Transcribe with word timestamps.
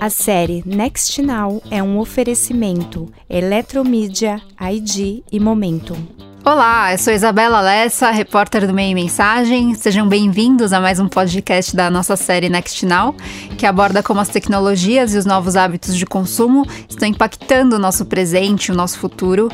A 0.00 0.10
série 0.10 0.62
Next 0.64 1.20
Now 1.20 1.62
é 1.70 1.82
um 1.82 1.98
oferecimento 1.98 3.12
Eletromídia, 3.28 4.40
ID 4.60 5.22
e 5.32 5.40
Momentum. 5.40 5.96
Olá, 6.44 6.92
eu 6.92 6.98
sou 6.98 7.12
Isabela 7.12 7.60
Lessa, 7.60 8.10
repórter 8.10 8.66
do 8.66 8.74
Meio 8.74 8.94
Mensagem. 8.94 9.74
Sejam 9.74 10.06
bem-vindos 10.06 10.72
a 10.72 10.80
mais 10.80 11.00
um 11.00 11.08
podcast 11.08 11.74
da 11.74 11.90
nossa 11.90 12.16
série 12.16 12.48
Next 12.48 12.84
Now, 12.84 13.14
que 13.56 13.66
aborda 13.66 14.02
como 14.02 14.20
as 14.20 14.28
tecnologias 14.28 15.14
e 15.14 15.18
os 15.18 15.24
novos 15.24 15.56
hábitos 15.56 15.96
de 15.96 16.04
consumo 16.04 16.66
estão 16.88 17.08
impactando 17.08 17.76
o 17.76 17.78
nosso 17.78 18.04
presente, 18.04 18.70
o 18.70 18.74
nosso 18.74 18.98
futuro 18.98 19.48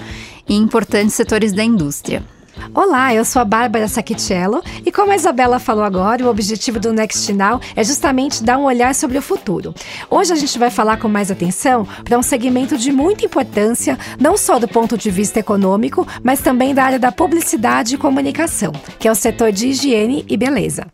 e 0.49 0.55
importantes 0.57 1.15
setores 1.15 1.53
da 1.53 1.62
indústria. 1.62 2.25
Olá, 2.75 3.15
eu 3.15 3.25
sou 3.25 3.43
a 3.43 3.45
Bárbara 3.45 3.89
Sacchiello 3.89 4.63
e 4.85 4.93
como 4.93 5.13
a 5.13 5.17
Isabela 5.17 5.59
falou 5.59 5.83
agora, 5.83 6.25
o 6.25 6.29
objetivo 6.29 6.79
do 6.79 6.93
Next 6.93 7.33
Now 7.33 7.61
é 7.75 7.83
justamente 7.83 8.43
dar 8.43 8.59
um 8.59 8.65
olhar 8.65 8.95
sobre 8.95 9.19
o 9.19 9.23
futuro. 9.23 9.75
Hoje 10.09 10.32
a 10.32 10.37
gente 10.37 10.59
vai 10.59 10.71
falar 10.71 10.99
com 10.99 11.09
mais 11.09 11.31
atenção 11.31 11.87
para 12.04 12.18
um 12.18 12.23
segmento 12.23 12.79
de 12.79 12.93
muita 12.93 13.25
importância, 13.25 13.99
não 14.18 14.37
só 14.37 14.59
do 14.59 14.68
ponto 14.68 14.96
de 14.96 15.11
vista 15.11 15.41
econômico, 15.41 16.07
mas 16.23 16.41
também 16.41 16.75
da 16.75 16.85
área 16.85 16.99
da 16.99 17.11
publicidade 17.11 17.95
e 17.95 17.99
comunicação, 17.99 18.73
que 18.99 19.09
é 19.09 19.11
o 19.11 19.17
setor 19.17 19.53
de 19.53 19.68
higiene 19.68 20.25
e 20.29 20.37
beleza. 20.37 20.87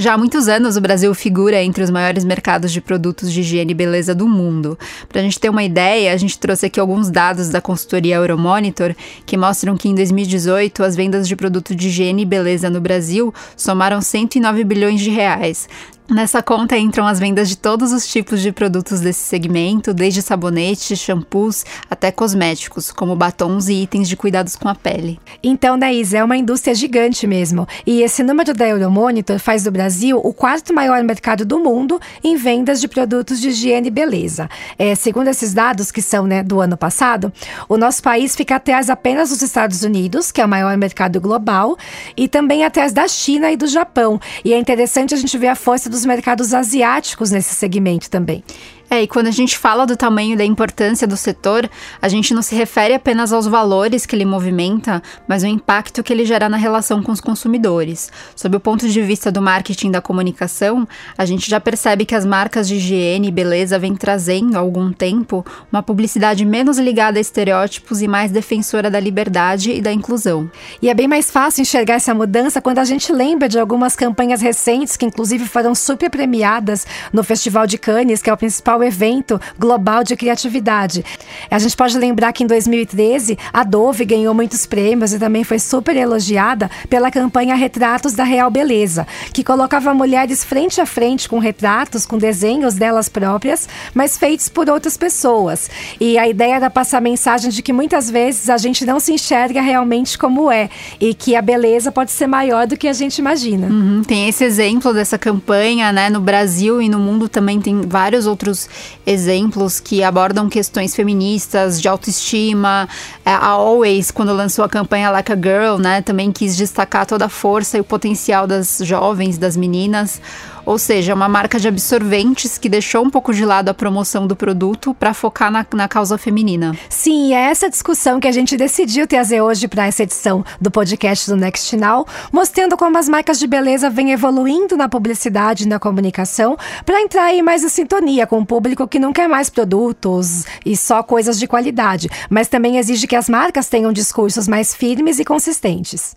Já 0.00 0.14
há 0.14 0.18
muitos 0.18 0.46
anos, 0.46 0.76
o 0.76 0.80
Brasil 0.80 1.12
figura 1.12 1.60
entre 1.60 1.82
os 1.82 1.90
maiores 1.90 2.24
mercados 2.24 2.70
de 2.70 2.80
produtos 2.80 3.32
de 3.32 3.40
higiene 3.40 3.72
e 3.72 3.74
beleza 3.74 4.14
do 4.14 4.28
mundo. 4.28 4.78
Para 5.08 5.20
a 5.20 5.24
gente 5.24 5.40
ter 5.40 5.48
uma 5.48 5.64
ideia, 5.64 6.12
a 6.12 6.16
gente 6.16 6.38
trouxe 6.38 6.66
aqui 6.66 6.78
alguns 6.78 7.10
dados 7.10 7.48
da 7.48 7.60
consultoria 7.60 8.14
Euromonitor 8.14 8.94
que 9.26 9.36
mostram 9.36 9.76
que 9.76 9.88
em 9.88 9.96
2018 9.96 10.84
as 10.84 10.94
vendas 10.94 11.26
de 11.26 11.34
produtos 11.34 11.74
de 11.74 11.88
higiene 11.88 12.22
e 12.22 12.24
beleza 12.24 12.70
no 12.70 12.80
Brasil 12.80 13.34
somaram 13.56 14.00
109 14.00 14.62
bilhões 14.62 15.00
de 15.00 15.10
reais, 15.10 15.68
Nessa 16.10 16.42
conta 16.42 16.74
entram 16.74 17.06
as 17.06 17.18
vendas 17.18 17.50
de 17.50 17.58
todos 17.58 17.92
os 17.92 18.06
tipos 18.06 18.40
de 18.40 18.50
produtos 18.50 19.00
desse 19.00 19.20
segmento, 19.20 19.92
desde 19.92 20.22
sabonetes, 20.22 20.98
shampoos 20.98 21.66
até 21.90 22.10
cosméticos, 22.10 22.90
como 22.90 23.14
batons 23.14 23.68
e 23.68 23.82
itens 23.82 24.08
de 24.08 24.16
cuidados 24.16 24.56
com 24.56 24.70
a 24.70 24.74
pele. 24.74 25.20
Então, 25.42 25.76
Naís, 25.76 26.14
é 26.14 26.24
uma 26.24 26.38
indústria 26.38 26.74
gigante 26.74 27.26
mesmo. 27.26 27.68
E 27.86 28.00
esse 28.00 28.22
número 28.22 28.54
da 28.54 28.66
Euromonitor 28.66 29.38
faz 29.38 29.64
do 29.64 29.70
Brasil 29.70 30.18
o 30.24 30.32
quarto 30.32 30.72
maior 30.72 31.02
mercado 31.04 31.44
do 31.44 31.58
mundo 31.58 32.00
em 32.24 32.36
vendas 32.36 32.80
de 32.80 32.88
produtos 32.88 33.38
de 33.38 33.50
higiene 33.50 33.88
e 33.88 33.90
beleza. 33.90 34.48
É, 34.78 34.94
segundo 34.94 35.28
esses 35.28 35.52
dados, 35.52 35.92
que 35.92 36.00
são 36.00 36.26
né, 36.26 36.42
do 36.42 36.58
ano 36.58 36.78
passado, 36.78 37.30
o 37.68 37.76
nosso 37.76 38.02
país 38.02 38.34
fica 38.34 38.56
atrás 38.56 38.88
apenas 38.88 39.28
dos 39.28 39.42
Estados 39.42 39.82
Unidos, 39.82 40.32
que 40.32 40.40
é 40.40 40.44
o 40.46 40.48
maior 40.48 40.74
mercado 40.78 41.20
global, 41.20 41.76
e 42.16 42.26
também 42.26 42.64
atrás 42.64 42.94
da 42.94 43.06
China 43.06 43.52
e 43.52 43.58
do 43.58 43.66
Japão. 43.66 44.18
E 44.42 44.54
é 44.54 44.58
interessante 44.58 45.12
a 45.12 45.18
gente 45.18 45.36
ver 45.36 45.48
a 45.48 45.54
força 45.54 45.90
dos 45.90 45.97
dos 45.98 46.06
mercados 46.06 46.54
asiáticos 46.54 47.30
nesse 47.32 47.54
segmento 47.54 48.08
também. 48.08 48.44
É, 48.90 49.02
e 49.02 49.06
quando 49.06 49.26
a 49.26 49.30
gente 49.30 49.58
fala 49.58 49.86
do 49.86 49.96
tamanho 49.96 50.32
e 50.32 50.36
da 50.36 50.44
importância 50.44 51.06
do 51.06 51.16
setor, 51.16 51.68
a 52.00 52.08
gente 52.08 52.32
não 52.32 52.40
se 52.40 52.54
refere 52.54 52.94
apenas 52.94 53.32
aos 53.32 53.46
valores 53.46 54.06
que 54.06 54.16
ele 54.16 54.24
movimenta, 54.24 55.02
mas 55.26 55.44
ao 55.44 55.50
impacto 55.50 56.02
que 56.02 56.12
ele 56.12 56.24
gera 56.24 56.48
na 56.48 56.56
relação 56.56 57.02
com 57.02 57.12
os 57.12 57.20
consumidores. 57.20 58.10
Sob 58.34 58.56
o 58.56 58.60
ponto 58.60 58.88
de 58.88 59.02
vista 59.02 59.30
do 59.30 59.42
marketing 59.42 59.90
da 59.90 60.00
comunicação, 60.00 60.88
a 61.18 61.26
gente 61.26 61.50
já 61.50 61.60
percebe 61.60 62.06
que 62.06 62.14
as 62.14 62.24
marcas 62.24 62.66
de 62.66 62.76
higiene 62.76 63.28
e 63.28 63.30
beleza 63.30 63.78
vêm 63.78 63.94
trazendo 63.94 64.56
há 64.56 64.60
algum 64.60 64.90
tempo 64.90 65.44
uma 65.70 65.82
publicidade 65.82 66.44
menos 66.46 66.78
ligada 66.78 67.18
a 67.18 67.20
estereótipos 67.20 68.00
e 68.00 68.08
mais 68.08 68.30
defensora 68.30 68.90
da 68.90 68.98
liberdade 68.98 69.70
e 69.72 69.82
da 69.82 69.92
inclusão. 69.92 70.50
E 70.80 70.88
é 70.88 70.94
bem 70.94 71.06
mais 71.06 71.30
fácil 71.30 71.60
enxergar 71.60 71.94
essa 71.94 72.14
mudança 72.14 72.62
quando 72.62 72.78
a 72.78 72.84
gente 72.84 73.12
lembra 73.12 73.48
de 73.48 73.58
algumas 73.58 73.94
campanhas 73.94 74.40
recentes 74.40 74.96
que 74.96 75.04
inclusive 75.04 75.46
foram 75.46 75.74
super 75.74 76.08
premiadas 76.08 76.86
no 77.12 77.22
Festival 77.22 77.66
de 77.66 77.76
Cannes, 77.76 78.22
que 78.22 78.30
é 78.30 78.32
o 78.32 78.36
principal 78.36 78.77
principal 78.78 78.82
evento 78.82 79.40
global 79.58 80.04
de 80.04 80.16
criatividade. 80.16 81.04
A 81.50 81.58
gente 81.58 81.76
pode 81.76 81.98
lembrar 81.98 82.32
que 82.32 82.44
em 82.44 82.46
2013 82.46 83.38
a 83.52 83.64
Dove 83.64 84.04
ganhou 84.04 84.34
muitos 84.34 84.66
prêmios 84.66 85.12
e 85.12 85.18
também 85.18 85.44
foi 85.44 85.58
super 85.58 85.96
elogiada 85.96 86.70
pela 86.88 87.10
campanha 87.10 87.54
Retratos 87.54 88.12
da 88.14 88.24
Real 88.24 88.50
Beleza, 88.50 89.06
que 89.32 89.44
colocava 89.44 89.92
mulheres 89.94 90.44
frente 90.44 90.80
a 90.80 90.86
frente 90.86 91.28
com 91.28 91.38
retratos, 91.38 92.06
com 92.06 92.18
desenhos 92.18 92.74
delas 92.74 93.08
próprias, 93.08 93.68
mas 93.94 94.16
feitos 94.16 94.48
por 94.48 94.68
outras 94.68 94.96
pessoas. 94.96 95.70
E 96.00 96.18
a 96.18 96.28
ideia 96.28 96.56
era 96.56 96.70
passar 96.70 96.98
a 96.98 97.00
mensagem 97.00 97.50
de 97.50 97.62
que 97.62 97.72
muitas 97.72 98.10
vezes 98.10 98.50
a 98.50 98.58
gente 98.58 98.84
não 98.84 99.00
se 99.00 99.12
enxerga 99.12 99.60
realmente 99.60 100.18
como 100.18 100.50
é 100.50 100.68
e 101.00 101.14
que 101.14 101.34
a 101.34 101.42
beleza 101.42 101.90
pode 101.90 102.10
ser 102.10 102.26
maior 102.26 102.66
do 102.66 102.76
que 102.76 102.88
a 102.88 102.92
gente 102.92 103.18
imagina. 103.18 103.66
Uhum, 103.68 104.02
tem 104.02 104.28
esse 104.28 104.44
exemplo 104.44 104.92
dessa 104.92 105.18
campanha, 105.18 105.92
né? 105.92 106.10
No 106.10 106.20
Brasil 106.20 106.80
e 106.82 106.88
no 106.88 106.98
mundo 106.98 107.28
também 107.28 107.60
tem 107.60 107.80
vários 107.82 108.26
outros 108.26 108.67
exemplos 109.06 109.80
que 109.80 110.02
abordam 110.02 110.48
questões 110.48 110.94
feministas, 110.94 111.80
de 111.80 111.88
autoestima. 111.88 112.88
É, 113.24 113.30
a 113.30 113.46
Always, 113.46 114.10
quando 114.10 114.32
lançou 114.32 114.64
a 114.64 114.68
campanha 114.68 115.10
Like 115.10 115.32
a 115.32 115.36
Girl, 115.36 115.78
né, 115.78 116.02
também 116.02 116.30
quis 116.32 116.56
destacar 116.56 117.06
toda 117.06 117.26
a 117.26 117.28
força 117.28 117.76
e 117.76 117.80
o 117.80 117.84
potencial 117.84 118.46
das 118.46 118.80
jovens, 118.82 119.38
das 119.38 119.56
meninas. 119.56 120.20
Ou 120.68 120.76
seja, 120.76 121.14
uma 121.14 121.30
marca 121.30 121.58
de 121.58 121.66
absorventes 121.66 122.58
que 122.58 122.68
deixou 122.68 123.02
um 123.02 123.08
pouco 123.08 123.32
de 123.32 123.42
lado 123.42 123.70
a 123.70 123.74
promoção 123.74 124.26
do 124.26 124.36
produto 124.36 124.92
para 124.92 125.14
focar 125.14 125.50
na, 125.50 125.64
na 125.72 125.88
causa 125.88 126.18
feminina. 126.18 126.76
Sim, 126.90 127.32
é 127.32 127.48
essa 127.48 127.70
discussão 127.70 128.20
que 128.20 128.28
a 128.28 128.32
gente 128.32 128.54
decidiu 128.54 129.06
trazer 129.06 129.40
hoje 129.40 129.66
para 129.66 129.86
essa 129.86 130.02
edição 130.02 130.44
do 130.60 130.70
podcast 130.70 131.30
do 131.30 131.38
Next 131.38 131.74
Now, 131.74 132.06
mostrando 132.30 132.76
como 132.76 132.98
as 132.98 133.08
marcas 133.08 133.38
de 133.38 133.46
beleza 133.46 133.88
vêm 133.88 134.12
evoluindo 134.12 134.76
na 134.76 134.90
publicidade 134.90 135.64
e 135.64 135.66
na 135.66 135.78
comunicação 135.78 136.54
para 136.84 137.00
entrar 137.00 137.24
aí 137.24 137.40
mais 137.40 137.64
em 137.64 137.70
sintonia 137.70 138.26
com 138.26 138.38
o 138.38 138.44
público 138.44 138.86
que 138.86 138.98
não 138.98 139.10
quer 139.10 139.26
mais 139.26 139.48
produtos 139.48 140.44
e 140.66 140.76
só 140.76 141.02
coisas 141.02 141.38
de 141.38 141.46
qualidade, 141.46 142.10
mas 142.28 142.46
também 142.46 142.76
exige 142.76 143.06
que 143.06 143.16
as 143.16 143.26
marcas 143.26 143.70
tenham 143.70 143.90
discursos 143.90 144.46
mais 144.46 144.74
firmes 144.74 145.18
e 145.18 145.24
consistentes. 145.24 146.14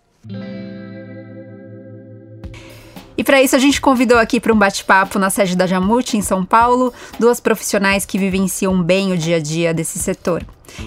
E 3.22 3.24
para 3.24 3.40
isso 3.40 3.56
a 3.56 3.60
gente 3.60 3.80
convidou 3.80 4.18
aqui 4.18 4.40
para 4.40 4.52
um 4.52 4.58
bate-papo 4.58 5.20
na 5.20 5.30
sede 5.30 5.56
da 5.56 5.68
Jamute, 5.68 6.18
em 6.18 6.24
São 6.24 6.44
Paulo, 6.44 6.92
duas 7.20 7.40
profissionais 7.40 8.04
que 8.04 8.18
vivenciam 8.18 8.82
bem 8.82 9.12
o 9.12 9.18
dia 9.18 9.36
a 9.36 9.40
dia 9.40 9.76
desse 9.76 10.00
setor. 10.00 10.44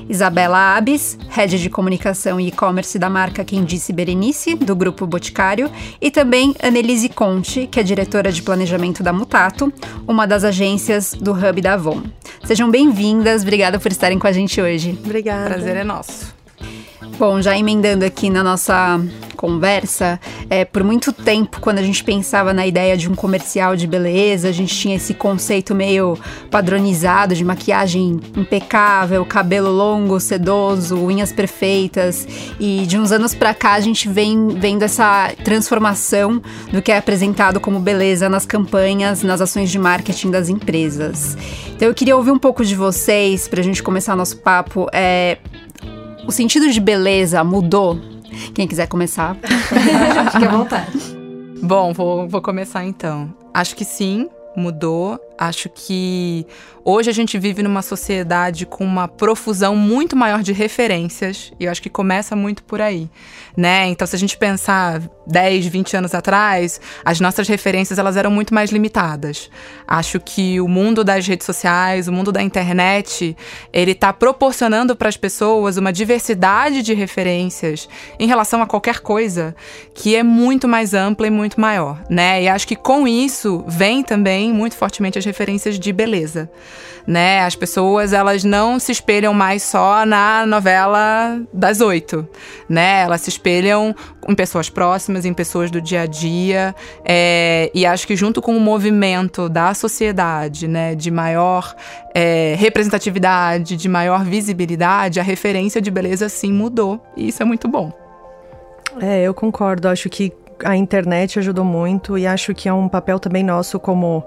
Isabela 0.09 0.75
Abis, 0.77 1.17
head 1.29 1.57
de 1.57 1.71
comunicação 1.71 2.41
e 2.41 2.49
e-commerce 2.49 2.99
da 2.99 3.09
marca 3.09 3.45
Quem 3.45 3.63
Disse 3.63 3.93
Berenice, 3.93 4.57
do 4.57 4.75
Grupo 4.75 5.07
Boticário, 5.07 5.71
e 6.01 6.11
também 6.11 6.57
Annelise 6.61 7.09
Conte, 7.09 7.69
que 7.69 7.79
é 7.79 7.85
diretora 7.85 8.33
de 8.33 8.43
planejamento 8.43 9.01
da 9.01 9.13
Mutato, 9.13 9.73
uma 10.05 10.27
das 10.27 10.43
agências 10.43 11.15
do 11.15 11.31
Hub 11.31 11.61
da 11.61 11.75
Avon. 11.75 12.03
Sejam 12.45 12.69
bem-vindas, 12.69 13.43
obrigada 13.43 13.79
por 13.79 13.93
estarem 13.93 14.19
com 14.19 14.27
a 14.27 14.33
gente 14.33 14.61
hoje. 14.61 14.99
Obrigada. 15.05 15.51
Prazer 15.51 15.77
é 15.77 15.85
nosso. 15.85 16.35
Bom, 17.19 17.41
já 17.41 17.57
emendando 17.57 18.05
aqui 18.05 18.29
na 18.29 18.43
nossa 18.43 19.01
conversa, 19.37 20.19
é, 20.49 20.65
por 20.65 20.83
muito 20.83 21.13
tempo, 21.13 21.61
quando 21.61 21.79
a 21.79 21.83
gente 21.83 22.03
pensava 22.03 22.55
na 22.55 22.67
ideia 22.67 22.97
de 22.97 23.11
um 23.11 23.15
comercial 23.15 23.77
de 23.77 23.87
beleza, 23.87 24.49
a 24.49 24.53
gente 24.53 24.75
tinha 24.75 24.97
esse 24.97 25.13
conceito 25.13 25.75
meio 25.75 26.19
padronizado 26.51 27.35
de 27.35 27.45
maquiagem 27.45 28.21
impecável, 28.37 29.25
cabelo 29.27 29.71
longo, 29.71 30.19
sedoso, 30.19 30.97
unhas 30.97 31.31
perfeitas. 31.31 32.27
E 32.59 32.85
de 32.87 32.99
uns 32.99 33.13
anos 33.13 33.35
para 33.35 33.53
cá 33.53 33.75
a 33.75 33.81
gente 33.81 34.09
vem 34.09 34.49
vendo 34.49 34.83
essa 34.83 35.31
transformação 35.45 36.43
do 36.73 36.81
que 36.81 36.91
é 36.91 36.97
apresentado 36.97 37.61
como 37.61 37.79
beleza 37.79 38.29
nas 38.29 38.47
campanhas, 38.47 39.23
nas 39.23 39.41
ações 39.41 39.71
de 39.71 39.79
marketing 39.79 40.31
das 40.31 40.49
empresas. 40.49 41.37
Então 41.77 41.87
eu 41.87 41.95
queria 41.95 42.17
ouvir 42.17 42.31
um 42.31 42.39
pouco 42.39 42.65
de 42.65 42.75
vocês 42.75 43.47
para 43.47 43.61
a 43.61 43.65
gente 43.65 43.83
começar 43.83 44.17
nosso 44.17 44.39
papo. 44.39 44.89
É, 44.93 45.39
o 46.27 46.33
sentido 46.33 46.71
de 46.71 46.81
beleza 46.81 47.43
mudou? 47.45 47.99
Quem 48.55 48.67
quiser 48.67 48.89
começar, 48.89 49.37
fique 50.33 50.45
à 50.45 50.51
vontade. 50.51 50.99
Bom, 51.63 51.93
vou, 51.93 52.29
vou 52.29 52.43
começar 52.43 52.85
então. 52.85 53.33
Acho 53.53 53.77
que 53.77 53.85
sim, 53.85 54.29
mudou. 54.57 55.19
Acho 55.37 55.69
que 55.69 56.47
hoje 56.85 57.11
a 57.11 57.13
gente 57.13 57.39
vive 57.39 57.63
numa 57.63 57.83
sociedade 57.83 58.65
com 58.67 58.85
uma 58.85 59.09
profusão 59.09 59.75
muito 59.75 60.15
maior 60.15 60.43
de 60.43 60.53
referências, 60.53 61.53
e 61.59 61.65
eu 61.65 61.71
acho 61.73 61.83
que 61.83 61.91
começa 61.91 62.37
muito 62.37 62.63
por 62.63 62.81
aí, 62.81 63.11
né? 63.57 63.87
Então, 63.89 64.07
se 64.07 64.15
a 64.15 64.19
gente 64.19 64.37
pensar 64.37 65.03
10, 65.27 65.67
20 65.67 65.97
anos 65.97 66.15
atrás, 66.15 66.81
as 67.05 67.19
nossas 67.19 67.49
referências 67.49 67.99
elas 67.99 68.17
eram 68.17 68.31
muito 68.31 68.55
mais 68.55 68.71
limitadas. 68.71 69.51
Acho 69.89 70.21
que 70.21 70.61
o 70.61 70.69
mundo 70.69 71.03
das 71.03 71.27
redes 71.27 71.47
sociais, 71.47 72.07
o 72.07 72.13
mundo 72.13 72.31
da 72.31 72.43
internet, 72.43 73.37
ele 73.73 73.93
está 73.93 74.13
proporcionando 74.13 74.95
para 74.95 75.09
as 75.09 75.17
pessoas 75.17 75.77
uma 75.77 75.93
diversidade 75.93 76.83
de 76.83 76.95
referências 76.95 77.89
em 78.19 78.27
relação 78.27 78.63
a 78.63 78.67
qualquer 78.67 79.01
coisa 79.01 79.57
que 79.95 80.15
é 80.15 80.23
muito 80.23 80.69
mais 80.69 80.95
ampla 80.95 81.27
e 81.27 81.31
muito 81.31 81.61
maior, 81.61 82.03
né? 82.09 82.43
E 82.43 82.49
acho 82.49 82.69
que 82.69 82.77
com 82.77 83.09
isso 83.09 83.65
vem 83.67 84.03
também 84.03 84.53
muito 84.53 84.77
fortemente 84.77 85.19
as 85.19 85.24
as 85.25 85.27
referências 85.27 85.79
de 85.79 85.93
beleza, 85.93 86.51
né? 87.07 87.41
As 87.41 87.57
pessoas 87.57 88.13
elas 88.13 88.45
não 88.45 88.79
se 88.79 88.93
espelham 88.93 89.33
mais 89.33 89.63
só 89.63 90.05
na 90.05 90.45
novela 90.47 91.41
das 91.53 91.81
oito, 91.81 92.29
né? 92.69 93.03
Elas 93.03 93.23
se 93.23 93.31
espelham 93.31 93.95
em 94.29 94.35
pessoas 94.35 94.69
próximas, 94.69 95.25
em 95.25 95.33
pessoas 95.33 95.71
do 95.71 95.81
dia 95.81 96.03
a 96.03 96.07
dia, 96.07 96.75
é, 97.05 97.71
e 97.75 97.85
acho 97.87 98.07
que 98.07 98.15
junto 98.15 98.41
com 98.41 98.57
o 98.57 98.61
movimento 98.61 99.49
da 99.49 99.73
sociedade, 99.75 100.69
né, 100.69 100.95
de 100.95 101.11
maior 101.11 101.75
é, 102.15 102.55
representatividade, 102.59 103.77
de 103.77 103.89
maior 103.89 104.25
visibilidade, 104.25 105.21
a 105.21 105.23
referência 105.23 105.81
de 105.81 105.91
beleza 105.91 106.29
sim 106.29 106.53
mudou, 106.53 107.01
e 107.17 107.29
isso 107.29 107.43
é 107.43 107.47
muito 107.47 107.69
bom. 107.69 107.93
É, 109.01 109.23
eu 109.23 109.35
concordo. 109.35 109.89
Acho 109.89 110.09
que 110.09 110.33
a 110.63 110.77
internet 110.77 111.39
ajudou 111.39 111.65
muito 111.65 112.17
e 112.19 112.27
acho 112.27 112.55
que 112.55 112.69
é 112.69 112.73
um 112.73 112.89
papel 112.89 113.19
também 113.19 113.43
nosso 113.43 113.81
como 113.81 114.25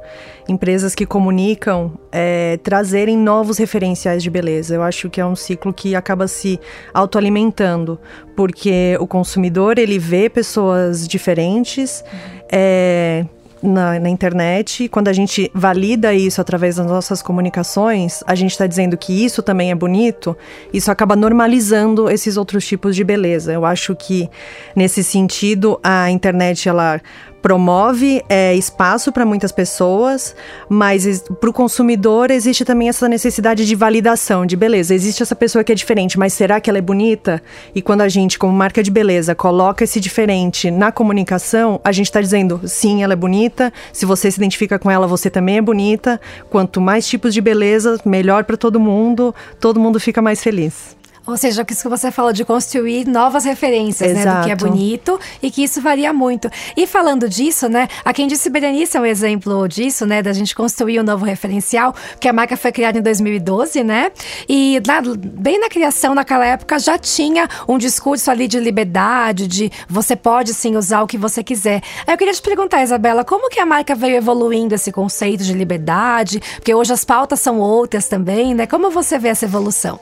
empresas 0.47 0.95
que 0.95 1.05
comunicam 1.05 1.93
é, 2.11 2.57
trazerem 2.63 3.17
novos 3.17 3.57
referenciais 3.57 4.23
de 4.23 4.29
beleza. 4.29 4.75
Eu 4.75 4.83
acho 4.83 5.09
que 5.09 5.21
é 5.21 5.25
um 5.25 5.35
ciclo 5.35 5.73
que 5.73 5.95
acaba 5.95 6.27
se 6.27 6.59
autoalimentando, 6.93 7.99
porque 8.35 8.97
o 8.99 9.07
consumidor 9.07 9.77
ele 9.77 9.99
vê 9.99 10.29
pessoas 10.29 11.07
diferentes. 11.07 12.03
É, 12.51 13.25
na, 13.67 13.99
na, 13.99 14.09
internet, 14.09 14.87
quando 14.89 15.07
a 15.07 15.13
gente 15.13 15.51
valida 15.53 16.13
isso 16.13 16.39
através 16.41 16.77
das 16.77 16.85
nossas 16.85 17.21
comunicações, 17.21 18.23
a 18.25 18.35
gente 18.35 18.51
está 18.51 18.65
dizendo 18.65 18.97
que 18.97 19.25
isso 19.25 19.43
também 19.43 19.71
é 19.71 19.75
bonito, 19.75 20.35
isso 20.73 20.91
acaba 20.91 21.15
normalizando 21.15 22.09
esses 22.09 22.37
outros 22.37 22.65
tipos 22.65 22.95
de 22.95 23.03
beleza. 23.03 23.51
Eu 23.51 23.65
acho 23.65 23.95
que, 23.95 24.29
nesse 24.75 25.03
sentido, 25.03 25.79
a 25.83 26.09
internet 26.09 26.67
ela 26.67 27.01
promove 27.41 28.23
é, 28.27 28.53
espaço 28.55 29.11
para 29.11 29.25
muitas 29.25 29.51
pessoas, 29.51 30.35
mas 30.67 31.23
para 31.39 31.49
o 31.49 31.53
consumidor 31.53 32.31
existe 32.31 32.65
também 32.65 32.89
essa 32.89 33.07
necessidade 33.07 33.65
de 33.65 33.75
validação, 33.75 34.45
de 34.45 34.55
beleza. 34.55 34.93
Existe 34.93 35.23
essa 35.23 35.35
pessoa 35.35 35.63
que 35.63 35.71
é 35.71 35.75
diferente, 35.75 36.17
mas 36.19 36.33
será 36.33 36.59
que 36.59 36.69
ela 36.69 36.79
é 36.79 36.81
bonita? 36.81 37.41
E 37.73 37.81
quando 37.81 38.01
a 38.01 38.09
gente, 38.09 38.37
como 38.37 38.53
marca 38.53 38.83
de 38.83 38.91
beleza, 38.91 39.35
coloca 39.35 39.83
esse 39.83 39.99
diferente 39.99 40.71
na 40.71 40.91
comunicação, 40.91 41.79
a 41.83 41.91
gente 41.91 42.07
está 42.07 42.21
dizendo 42.21 42.61
sim, 42.65 43.03
ela 43.03 43.13
é 43.13 43.15
bonita. 43.15 43.71
Se 43.93 44.05
você 44.05 44.29
se 44.31 44.37
identifica 44.37 44.79
com 44.79 44.89
ela, 44.89 45.07
você 45.07 45.29
também 45.29 45.57
é 45.57 45.61
bonita. 45.61 46.19
Quanto 46.49 46.81
mais 46.81 47.07
tipos 47.07 47.33
de 47.33 47.41
beleza, 47.41 47.99
melhor 48.05 48.43
para 48.43 48.57
todo 48.57 48.79
mundo. 48.79 49.33
Todo 49.59 49.79
mundo 49.79 49.99
fica 49.99 50.21
mais 50.21 50.43
feliz. 50.43 50.96
Ou 51.27 51.35
seja, 51.35 51.65
isso 51.69 51.83
que 51.83 51.89
você 51.89 52.09
falou 52.09 52.31
de 52.31 52.45
construir 52.45 53.05
novas 53.05 53.43
referências, 53.43 54.11
Exato. 54.11 54.25
né? 54.25 54.41
Do 54.41 54.45
que 54.45 54.51
é 54.51 54.55
bonito 54.55 55.19
e 55.43 55.51
que 55.51 55.61
isso 55.61 55.81
varia 55.81 56.13
muito. 56.13 56.49
E 56.75 56.87
falando 56.87 57.27
disso, 57.27 57.67
né? 57.67 57.89
A 58.05 58.13
quem 58.13 58.27
disse 58.27 58.49
Berenice 58.49 58.95
é 58.95 59.01
um 59.01 59.05
exemplo 59.05 59.67
disso, 59.67 60.05
né? 60.05 60.21
Da 60.21 60.31
gente 60.31 60.55
construir 60.55 61.01
um 61.01 61.03
novo 61.03 61.25
referencial, 61.25 61.93
que 62.17 62.29
a 62.29 62.33
marca 62.33 62.55
foi 62.55 62.71
criada 62.71 62.97
em 62.97 63.01
2012, 63.01 63.83
né? 63.83 64.09
E 64.47 64.81
na, 64.87 65.01
bem 65.01 65.59
na 65.59 65.67
criação, 65.67 66.15
naquela 66.15 66.45
época, 66.45 66.79
já 66.79 66.97
tinha 66.97 67.49
um 67.67 67.77
discurso 67.77 68.31
ali 68.31 68.47
de 68.47 68.59
liberdade, 68.59 69.47
de 69.47 69.69
você 69.89 70.15
pode 70.15 70.53
sim 70.53 70.77
usar 70.77 71.01
o 71.01 71.07
que 71.07 71.17
você 71.17 71.43
quiser. 71.43 71.81
Aí 72.05 72.13
eu 72.13 72.17
queria 72.17 72.33
te 72.33 72.41
perguntar, 72.41 72.81
Isabela, 72.83 73.25
como 73.25 73.49
que 73.49 73.59
a 73.59 73.65
marca 73.65 73.93
veio 73.93 74.15
evoluindo 74.15 74.73
esse 74.73 74.93
conceito 74.93 75.43
de 75.43 75.51
liberdade? 75.51 76.39
Porque 76.55 76.73
hoje 76.73 76.93
as 76.93 77.03
pautas 77.03 77.41
são 77.41 77.59
outras 77.59 78.07
também, 78.07 78.55
né? 78.55 78.65
Como 78.65 78.89
você 78.89 79.19
vê 79.19 79.27
essa 79.27 79.43
evolução? 79.43 79.99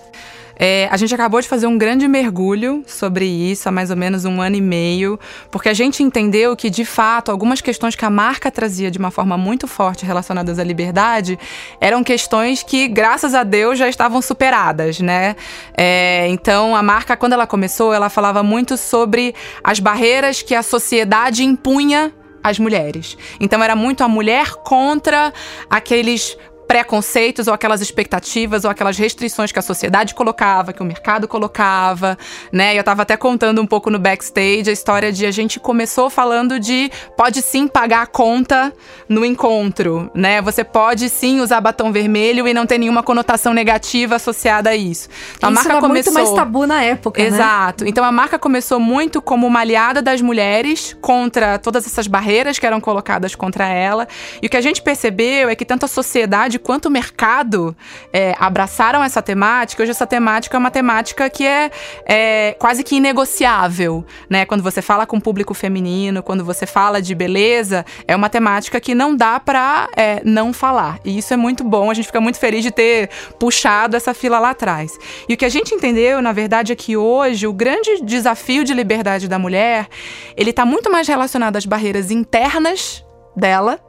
É, 0.58 0.88
a 0.92 0.98
gente 0.98 1.14
acabou 1.14 1.42
de 1.42 1.48
fazer 1.48 1.68
um 1.68 1.78
grande 1.78 2.08
mergulho 2.08 2.84
sobre 2.88 3.26
isso 3.26 3.68
há 3.68 3.72
mais 3.72 3.90
ou 3.90 3.98
menos 3.98 4.26
um 4.26 4.42
ano 4.42 4.56
e 4.56 4.62
meio, 4.62 5.20
porque 5.52 5.70
a 5.70 5.74
gente 5.74 6.02
entendeu 6.02 6.56
que, 6.56 6.70
de 6.70 6.86
fato, 6.86 7.32
algumas 7.32 7.62
questões 7.62 7.96
que 7.96 8.06
a 8.06 8.10
marca 8.10 8.50
trazia 8.50 8.90
de 8.90 8.98
uma 8.98 9.12
forma 9.12 9.38
muito 9.38 9.68
forte 9.68 10.06
relacionadas 10.06 10.58
à 10.60 10.64
liberdade 10.64 11.38
eram 11.80 12.04
questões 12.04 12.64
que, 12.64 12.88
graças 12.88 13.36
a 13.36 13.44
Deus, 13.44 13.78
já 13.78 13.90
estavam 13.90 14.22
superadas, 14.22 15.00
né? 15.00 15.36
É, 15.78 16.28
então, 16.30 16.76
a 16.76 16.82
marca, 16.82 17.18
quando 17.18 17.34
ela 17.34 17.48
começou, 17.48 17.94
ela 17.94 18.10
falava 18.10 18.42
muito 18.42 18.78
sobre 18.78 19.36
as 19.64 19.80
barreiras 19.80 20.42
que 20.42 20.56
a 20.56 20.64
sociedade 20.64 21.44
impunha 21.44 22.14
às 22.46 22.60
mulheres. 22.60 23.18
Então 23.40 23.64
era 23.64 23.76
muito 23.76 24.04
a 24.04 24.08
mulher 24.08 24.52
contra 24.64 25.34
aqueles 25.68 26.38
preconceitos 26.68 27.48
ou 27.48 27.54
aquelas 27.54 27.82
expectativas 27.82 28.66
ou 28.66 28.72
aquelas 28.72 28.98
restrições 28.98 29.52
que 29.52 29.60
a 29.60 29.62
sociedade 29.62 30.14
colocava, 30.14 30.74
que 30.74 30.82
o 30.82 30.86
mercado 30.86 31.28
colocava, 31.28 32.18
né? 32.52 32.78
Eu 32.78 32.84
tava 32.84 33.04
até 33.04 33.16
contando 33.16 33.62
um 33.62 33.66
pouco 33.66 33.90
no 33.90 34.00
backstage 34.00 34.70
a 34.70 34.74
história 34.74 35.12
de 35.12 35.26
a 35.26 35.32
gente 35.32 35.60
começou 35.60 36.10
falando 36.10 36.60
de 36.60 36.92
pode 37.18 37.42
sim 37.42 37.68
pagar 37.68 38.04
a 38.04 38.08
conta 38.08 38.74
no 39.08 39.24
encontro, 39.24 40.10
né? 40.14 40.42
Você 40.42 40.64
pode 40.64 41.10
sim 41.10 41.40
usar 41.40 41.62
batom 41.62 41.92
vermelho 41.92 42.48
e 42.48 42.54
não 42.54 42.66
ter 42.66 42.78
nenhuma 42.78 43.04
conotação 43.04 43.54
negativa 43.54 44.16
associada 44.16 44.72
a 44.72 44.76
isso. 44.76 45.08
Então, 45.38 45.52
isso 45.52 45.60
a 45.60 45.64
marca 45.64 45.80
começou 45.80 46.14
muito 46.14 46.14
mais 46.14 46.32
tabu 46.34 46.66
na 46.68 46.84
época, 46.84 47.22
né? 47.22 47.28
Exato. 47.28 47.84
Né? 47.84 47.90
Então 47.90 48.04
a 48.04 48.12
marca 48.12 48.40
começou 48.40 48.80
muito 48.80 49.22
como 49.22 49.46
uma 49.46 49.60
aliada 49.60 50.02
das 50.02 50.22
mulheres 50.22 50.96
contra 51.02 51.58
todas 51.60 51.86
essas 51.86 52.08
barreiras 52.08 52.60
que 52.60 52.66
eram 52.66 52.82
colocadas 52.82 53.36
contra 53.36 53.68
ela. 53.68 54.08
E 54.42 54.48
o 54.48 54.50
que 54.50 54.58
a 54.58 54.62
gente 54.62 54.82
percebeu 54.82 55.50
é 55.50 55.56
que 55.56 55.66
tanto 55.66 55.86
a 55.86 55.88
sociedade 55.88 56.55
sociedade 56.56 56.60
quanto 56.60 56.90
mercado 56.90 57.76
é, 58.12 58.36
abraçaram 58.40 59.04
essa 59.04 59.22
temática. 59.22 59.84
Hoje 59.84 59.92
essa 59.92 60.08
temática 60.08 60.58
é 60.58 60.60
uma 60.60 60.72
temática 60.72 61.30
que 61.30 61.46
é, 61.46 61.72
é 62.06 62.56
quase 62.60 62.84
que 62.84 62.96
inegociável, 62.96 64.06
né? 64.30 64.46
Quando 64.46 64.64
você 64.64 64.82
fala 64.82 65.06
com 65.06 65.18
o 65.18 65.22
público 65.22 65.54
feminino, 65.54 66.24
quando 66.24 66.44
você 66.44 66.66
fala 66.66 67.02
de 67.02 67.14
beleza, 67.14 67.86
é 68.08 68.16
uma 68.16 68.30
temática 68.30 68.80
que 68.80 68.96
não 68.96 69.16
dá 69.16 69.40
para 69.40 69.90
é, 69.96 70.22
não 70.24 70.54
falar. 70.54 71.00
E 71.04 71.18
isso 71.18 71.34
é 71.34 71.38
muito 71.38 71.64
bom. 71.64 71.92
A 71.92 71.94
gente 71.94 72.06
fica 72.06 72.22
muito 72.22 72.40
feliz 72.40 72.64
de 72.64 72.72
ter 72.72 73.10
puxado 73.40 73.96
essa 73.96 74.14
fila 74.14 74.40
lá 74.40 74.52
atrás. 74.52 74.98
E 75.28 75.34
o 75.34 75.38
que 75.38 75.46
a 75.46 75.50
gente 75.50 75.74
entendeu, 75.74 76.22
na 76.22 76.32
verdade, 76.32 76.72
é 76.72 76.76
que 76.76 76.98
hoje 76.98 77.48
o 77.48 77.54
grande 77.54 78.02
desafio 78.02 78.64
de 78.64 78.74
liberdade 78.74 79.28
da 79.28 79.38
mulher 79.38 79.88
ele 80.36 80.50
está 80.50 80.66
muito 80.66 80.92
mais 80.92 81.08
relacionado 81.08 81.56
às 81.56 81.66
barreiras 81.66 82.12
internas 82.12 83.04
dela 83.36 83.80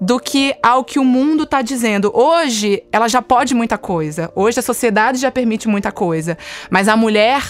do 0.00 0.18
que 0.18 0.54
ao 0.62 0.84
que 0.84 0.98
o 0.98 1.04
mundo 1.04 1.44
está 1.44 1.60
dizendo. 1.60 2.10
Hoje, 2.14 2.82
ela 2.90 3.08
já 3.08 3.20
pode 3.20 3.54
muita 3.54 3.76
coisa. 3.76 4.32
Hoje, 4.34 4.60
a 4.60 4.62
sociedade 4.62 5.18
já 5.18 5.30
permite 5.30 5.68
muita 5.68 5.92
coisa. 5.92 6.38
Mas 6.70 6.88
a 6.88 6.96
mulher, 6.96 7.42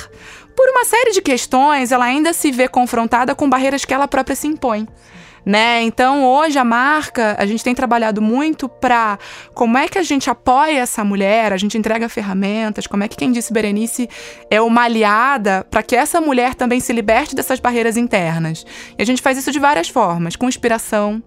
por 0.56 0.69
uma 0.69 0.85
série 0.85 1.12
de 1.12 1.23
questões, 1.23 1.93
ela 1.93 2.05
ainda 2.05 2.32
se 2.32 2.50
vê 2.50 2.67
confrontada 2.67 3.35
com 3.35 3.49
barreiras 3.49 3.85
que 3.85 3.94
ela 3.94 4.08
própria 4.08 4.35
se 4.35 4.49
impõe 4.49 4.87
né? 5.44 5.82
Então, 5.82 6.25
hoje 6.26 6.58
a 6.58 6.64
marca, 6.64 7.35
a 7.38 7.47
gente 7.47 7.64
tem 7.64 7.75
trabalhado 7.75 8.20
muito 8.20 8.69
para 8.69 9.19
como 9.55 9.79
é 9.79 9.88
que 9.88 9.99
a 9.99 10.03
gente 10.03 10.29
apoia 10.29 10.81
essa 10.81 11.03
mulher, 11.05 11.53
a 11.53 11.56
gente 11.56 11.79
entrega 11.79 12.08
ferramentas, 12.08 12.87
como 12.87 13.03
é 13.03 13.08
que 13.08 13.17
quem 13.17 13.32
disse 13.32 13.53
Berenice 13.53 14.08
é 14.50 14.61
uma 14.61 14.82
aliada 14.82 15.67
para 15.70 15.82
que 15.82 15.96
essa 15.96 16.20
mulher 16.20 16.55
também 16.55 16.81
se 16.81 16.93
liberte 16.93 17.35
dessas 17.35 17.61
barreiras 17.61 17.96
internas. 17.96 18.64
E 18.99 19.03
a 19.03 19.06
gente 19.06 19.23
faz 19.23 19.38
isso 19.38 19.50
de 19.50 19.58
várias 19.58 19.88
formas, 19.88 20.37
com 20.37 20.49
inspiração, 20.49 21.23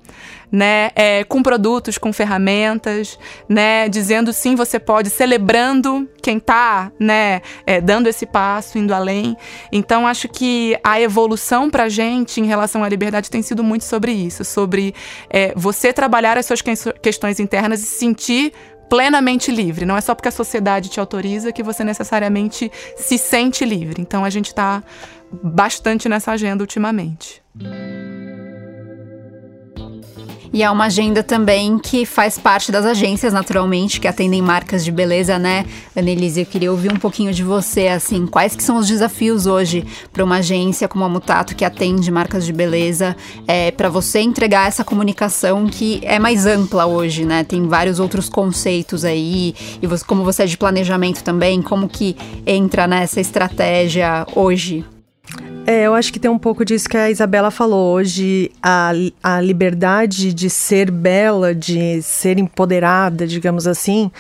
né, 0.54 0.92
é, 0.96 1.24
com 1.24 1.42
produtos, 1.42 1.98
com 1.98 2.14
ferramentas, 2.14 3.18
né, 3.50 3.90
dizendo 3.90 4.32
sim, 4.32 4.54
você 4.54 4.80
pode, 4.80 5.10
celebrando 5.10 6.08
quem 6.22 6.38
está, 6.38 6.92
né, 7.00 7.42
é, 7.66 7.82
dando 7.82 8.08
esse 8.08 8.28
passo, 8.28 8.78
indo 8.78 8.94
além. 8.94 9.36
Então, 9.72 10.06
acho 10.06 10.30
que 10.30 10.78
a 10.84 11.02
evolução 11.02 11.72
para 11.72 11.86
a 11.86 11.90
gente 11.90 12.40
em 12.40 12.46
relação 12.46 12.84
à 12.84 12.90
liberdade 12.90 13.32
tem 13.32 13.42
sido 13.42 13.64
muito 13.64 13.84
sobre 13.84 14.12
isso, 14.12 14.46
sobre 14.46 14.94
é, 15.28 15.54
você 15.56 15.92
trabalhar 15.92 16.38
as 16.38 16.46
suas 16.46 16.62
questões 17.02 17.40
internas 17.40 17.82
e 17.82 17.88
se 17.88 17.98
sentir 17.98 18.54
plenamente 18.88 19.50
livre. 19.50 19.86
Não 19.86 19.98
é 19.98 20.02
só 20.02 20.14
porque 20.14 20.30
a 20.30 20.32
sociedade 20.32 20.88
te 20.88 21.00
autoriza 21.00 21.52
que 21.52 21.64
você 21.64 21.84
necessariamente 21.84 22.72
se 22.96 23.18
sente 23.18 23.66
livre. 23.66 24.00
Então, 24.00 24.24
a 24.24 24.30
gente 24.30 24.48
está 24.48 24.84
bastante 25.32 26.08
nessa 26.08 26.32
agenda 26.32 26.62
ultimamente. 26.62 27.42
E 30.54 30.62
é 30.62 30.70
uma 30.70 30.86
agenda 30.86 31.24
também 31.24 31.80
que 31.80 32.06
faz 32.06 32.38
parte 32.38 32.72
das 32.72 32.86
agências, 32.86 33.34
naturalmente, 33.34 34.00
que 34.00 34.08
atendem 34.08 34.40
marcas 34.40 34.86
de 34.86 34.92
beleza, 34.92 35.40
né? 35.40 35.66
Annelise, 35.96 36.42
eu 36.42 36.46
queria 36.46 36.72
ouvir 36.72 36.94
um 36.94 36.98
pouquinho 36.98 37.34
de 37.34 37.42
você, 37.42 37.88
assim, 37.88 38.28
quais 38.28 38.56
que 38.56 38.64
são 38.64 38.78
os 38.78 38.88
desafios 38.88 39.48
hoje 39.48 39.84
para 40.12 40.24
uma 40.24 40.38
agência 40.38 40.88
como 40.88 41.04
a 41.06 41.10
Mutato, 41.10 41.56
que 41.56 41.66
atende 41.66 42.12
marcas 42.12 42.46
de 42.46 42.54
beleza, 42.54 43.18
é, 43.48 43.72
para 43.72 43.90
você 43.90 44.20
entregar 44.20 44.68
essa 44.68 44.84
comunicação 44.84 45.66
que 45.66 46.00
é 46.04 46.20
mais 46.20 46.46
ampla 46.46 46.86
hoje, 46.86 47.26
né? 47.26 47.44
Tem 47.44 47.68
vários 47.68 48.00
outros 48.00 48.30
conceitos 48.30 49.04
aí, 49.04 49.56
e 49.82 49.88
você, 49.88 50.06
como 50.06 50.24
você 50.24 50.44
é 50.44 50.46
de 50.46 50.56
planejamento 50.56 51.24
também, 51.24 51.64
como 51.64 51.90
que 51.90 52.16
entra 52.46 52.86
nessa 52.86 53.20
estratégia 53.20 54.28
hoje? 54.36 54.86
É, 55.66 55.84
eu 55.84 55.96
acho 55.96 56.12
que 56.12 56.20
tem 56.20 56.30
um 56.30 56.38
pouco 56.38 56.66
disso 56.66 56.90
que 56.90 56.98
a 56.98 57.10
Isabela 57.10 57.50
falou. 57.50 57.96
Hoje, 57.96 58.52
a, 58.62 58.92
a 59.24 59.40
liberdade 59.40 60.34
de 60.34 60.50
ser 60.50 60.92
bela, 60.92 61.56
de 61.56 62.02
ser 62.02 62.38
empoderada, 62.38 63.26
digamos 63.26 63.66
assim, 63.66 64.12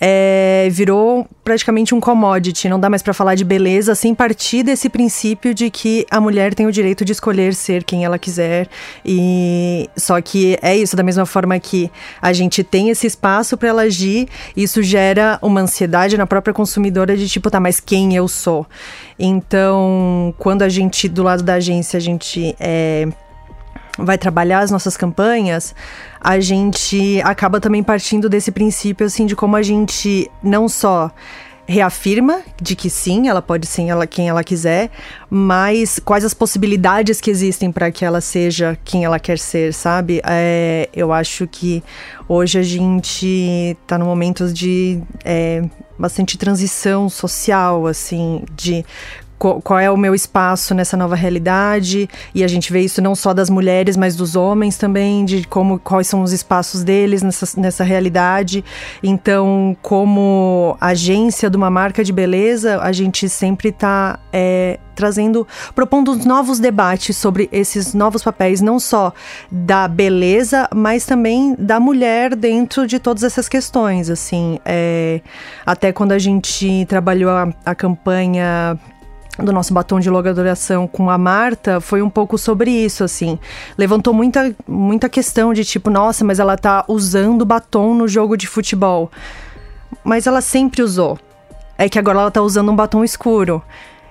é, 0.00 0.68
virou 0.70 1.26
praticamente 1.44 1.94
um 1.94 2.00
commodity, 2.00 2.68
não 2.68 2.78
dá 2.78 2.88
mais 2.88 3.02
para 3.02 3.12
falar 3.12 3.34
de 3.34 3.44
beleza 3.44 3.94
sem 3.94 4.14
partir 4.14 4.62
desse 4.62 4.88
princípio 4.88 5.52
de 5.52 5.70
que 5.70 6.06
a 6.10 6.20
mulher 6.20 6.54
tem 6.54 6.66
o 6.66 6.72
direito 6.72 7.04
de 7.04 7.12
escolher 7.12 7.54
ser 7.54 7.84
quem 7.84 8.04
ela 8.04 8.18
quiser. 8.18 8.68
E 9.04 9.88
só 9.96 10.20
que 10.20 10.58
é 10.62 10.76
isso, 10.76 10.96
da 10.96 11.02
mesma 11.02 11.26
forma 11.26 11.58
que 11.58 11.90
a 12.20 12.32
gente 12.32 12.62
tem 12.62 12.90
esse 12.90 13.06
espaço 13.06 13.56
para 13.56 13.68
ela 13.68 13.82
agir, 13.82 14.28
isso 14.56 14.82
gera 14.82 15.38
uma 15.42 15.60
ansiedade 15.60 16.16
na 16.16 16.26
própria 16.26 16.54
consumidora 16.54 17.16
de 17.16 17.28
tipo, 17.28 17.50
tá, 17.50 17.58
mas 17.58 17.80
quem 17.80 18.14
eu 18.14 18.28
sou? 18.28 18.66
Então, 19.18 20.34
quando 20.38 20.62
a 20.62 20.68
gente, 20.68 21.08
do 21.08 21.22
lado 21.22 21.42
da 21.42 21.54
agência, 21.54 21.96
a 21.96 22.00
gente 22.00 22.54
é, 22.58 23.08
vai 23.98 24.16
trabalhar 24.16 24.60
as 24.60 24.70
nossas 24.70 24.96
campanhas, 24.96 25.74
a 26.20 26.40
gente 26.40 27.20
acaba 27.22 27.60
também 27.60 27.82
partindo 27.82 28.28
desse 28.28 28.50
princípio 28.50 29.06
assim 29.06 29.26
de 29.26 29.36
como 29.36 29.56
a 29.56 29.62
gente 29.62 30.30
não 30.42 30.68
só 30.68 31.10
reafirma 31.66 32.42
de 32.60 32.74
que 32.74 32.90
sim, 32.90 33.28
ela 33.28 33.40
pode 33.40 33.66
ser 33.66 33.82
ela 33.82 34.06
quem 34.06 34.28
ela 34.28 34.42
quiser, 34.42 34.90
mas 35.30 35.98
quais 35.98 36.24
as 36.24 36.34
possibilidades 36.34 37.20
que 37.20 37.30
existem 37.30 37.70
para 37.70 37.90
que 37.90 38.04
ela 38.04 38.20
seja 38.20 38.76
quem 38.84 39.04
ela 39.04 39.18
quer 39.18 39.38
ser, 39.38 39.72
sabe? 39.72 40.20
É, 40.24 40.88
eu 40.92 41.12
acho 41.12 41.46
que 41.46 41.82
hoje 42.28 42.58
a 42.58 42.62
gente 42.62 43.76
está 43.82 43.96
no 43.96 44.04
momento 44.04 44.52
de 44.52 45.00
é, 45.24 45.62
bastante 45.98 46.36
transição 46.36 47.08
social, 47.08 47.86
assim, 47.86 48.44
de 48.54 48.84
qual 49.42 49.78
é 49.78 49.90
o 49.90 49.96
meu 49.96 50.14
espaço 50.14 50.74
nessa 50.74 50.96
nova 50.96 51.16
realidade. 51.16 52.08
E 52.34 52.44
a 52.44 52.48
gente 52.48 52.72
vê 52.72 52.80
isso 52.80 53.02
não 53.02 53.14
só 53.14 53.34
das 53.34 53.50
mulheres 53.50 53.96
mas 53.96 54.14
dos 54.14 54.36
homens 54.36 54.76
também 54.76 55.24
de 55.24 55.44
como 55.46 55.78
quais 55.78 56.06
são 56.06 56.22
os 56.22 56.32
espaços 56.32 56.84
deles 56.84 57.22
nessa, 57.22 57.60
nessa 57.60 57.84
realidade. 57.84 58.64
Então 59.02 59.76
como 59.82 60.76
agência 60.80 61.50
de 61.50 61.56
uma 61.56 61.70
marca 61.70 62.04
de 62.04 62.12
beleza 62.12 62.80
a 62.80 62.92
gente 62.92 63.28
sempre 63.28 63.70
está 63.70 64.18
é, 64.32 64.78
trazendo 64.94 65.46
propondo 65.74 66.14
novos 66.24 66.58
debates 66.58 67.16
sobre 67.16 67.48
esses 67.50 67.94
novos 67.94 68.22
papéis 68.22 68.60
não 68.60 68.78
só 68.78 69.12
da 69.50 69.88
beleza 69.88 70.68
mas 70.74 71.04
também 71.04 71.56
da 71.58 71.80
mulher 71.80 72.36
dentro 72.36 72.86
de 72.86 72.98
todas 72.98 73.22
essas 73.22 73.48
questões 73.48 74.08
assim. 74.08 74.58
É, 74.64 75.20
até 75.66 75.92
quando 75.92 76.12
a 76.12 76.18
gente 76.18 76.86
trabalhou 76.86 77.30
a, 77.30 77.48
a 77.64 77.74
campanha 77.74 78.78
do 79.38 79.52
nosso 79.52 79.72
batom 79.72 79.98
de 79.98 80.10
longa 80.10 80.34
duração 80.34 80.86
com 80.86 81.08
a 81.08 81.16
Marta 81.16 81.80
foi 81.80 82.02
um 82.02 82.10
pouco 82.10 82.36
sobre 82.36 82.70
isso, 82.70 83.02
assim. 83.02 83.38
Levantou 83.78 84.12
muita, 84.12 84.54
muita 84.66 85.08
questão 85.08 85.52
de 85.52 85.64
tipo, 85.64 85.88
nossa, 85.88 86.24
mas 86.24 86.38
ela 86.38 86.56
tá 86.56 86.84
usando 86.86 87.44
batom 87.44 87.94
no 87.94 88.06
jogo 88.06 88.36
de 88.36 88.46
futebol. 88.46 89.10
Mas 90.04 90.26
ela 90.26 90.40
sempre 90.40 90.82
usou. 90.82 91.18
É 91.78 91.88
que 91.88 91.98
agora 91.98 92.18
ela 92.18 92.30
tá 92.30 92.42
usando 92.42 92.70
um 92.70 92.76
batom 92.76 93.02
escuro. 93.02 93.62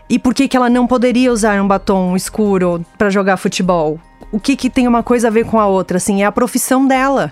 E 0.09 0.17
por 0.17 0.33
que, 0.33 0.47
que 0.47 0.57
ela 0.57 0.69
não 0.69 0.87
poderia 0.87 1.31
usar 1.31 1.61
um 1.61 1.67
batom 1.67 2.15
escuro 2.15 2.83
para 2.97 3.09
jogar 3.09 3.37
futebol? 3.37 3.99
O 4.31 4.39
que, 4.39 4.55
que 4.55 4.69
tem 4.69 4.87
uma 4.87 5.03
coisa 5.03 5.27
a 5.27 5.31
ver 5.31 5.45
com 5.45 5.59
a 5.59 5.67
outra? 5.67 5.97
Assim, 5.97 6.23
é 6.23 6.25
a 6.25 6.31
profissão 6.31 6.85
dela 6.87 7.31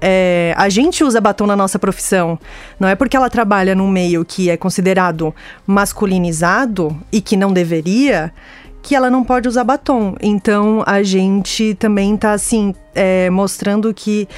é, 0.00 0.54
a 0.56 0.68
gente 0.68 1.02
usa 1.02 1.20
batom 1.20 1.46
na 1.46 1.56
nossa 1.56 1.78
profissão. 1.78 2.38
Não 2.78 2.88
é 2.88 2.94
porque 2.94 3.16
ela 3.16 3.28
trabalha 3.28 3.74
num 3.74 3.88
meio 3.88 4.24
que 4.24 4.50
é 4.50 4.56
considerado 4.56 5.34
masculinizado 5.66 6.96
e 7.12 7.20
que 7.20 7.36
não 7.36 7.52
deveria 7.52 8.32
que 8.82 8.94
ela 8.94 9.10
não 9.10 9.24
pode 9.24 9.48
usar 9.48 9.64
batom. 9.64 10.14
Então 10.22 10.82
a 10.86 11.02
gente 11.02 11.74
também 11.74 12.16
tá 12.16 12.32
assim 12.32 12.74
é, 12.94 13.28
mostrando 13.30 13.92
que 13.92 14.28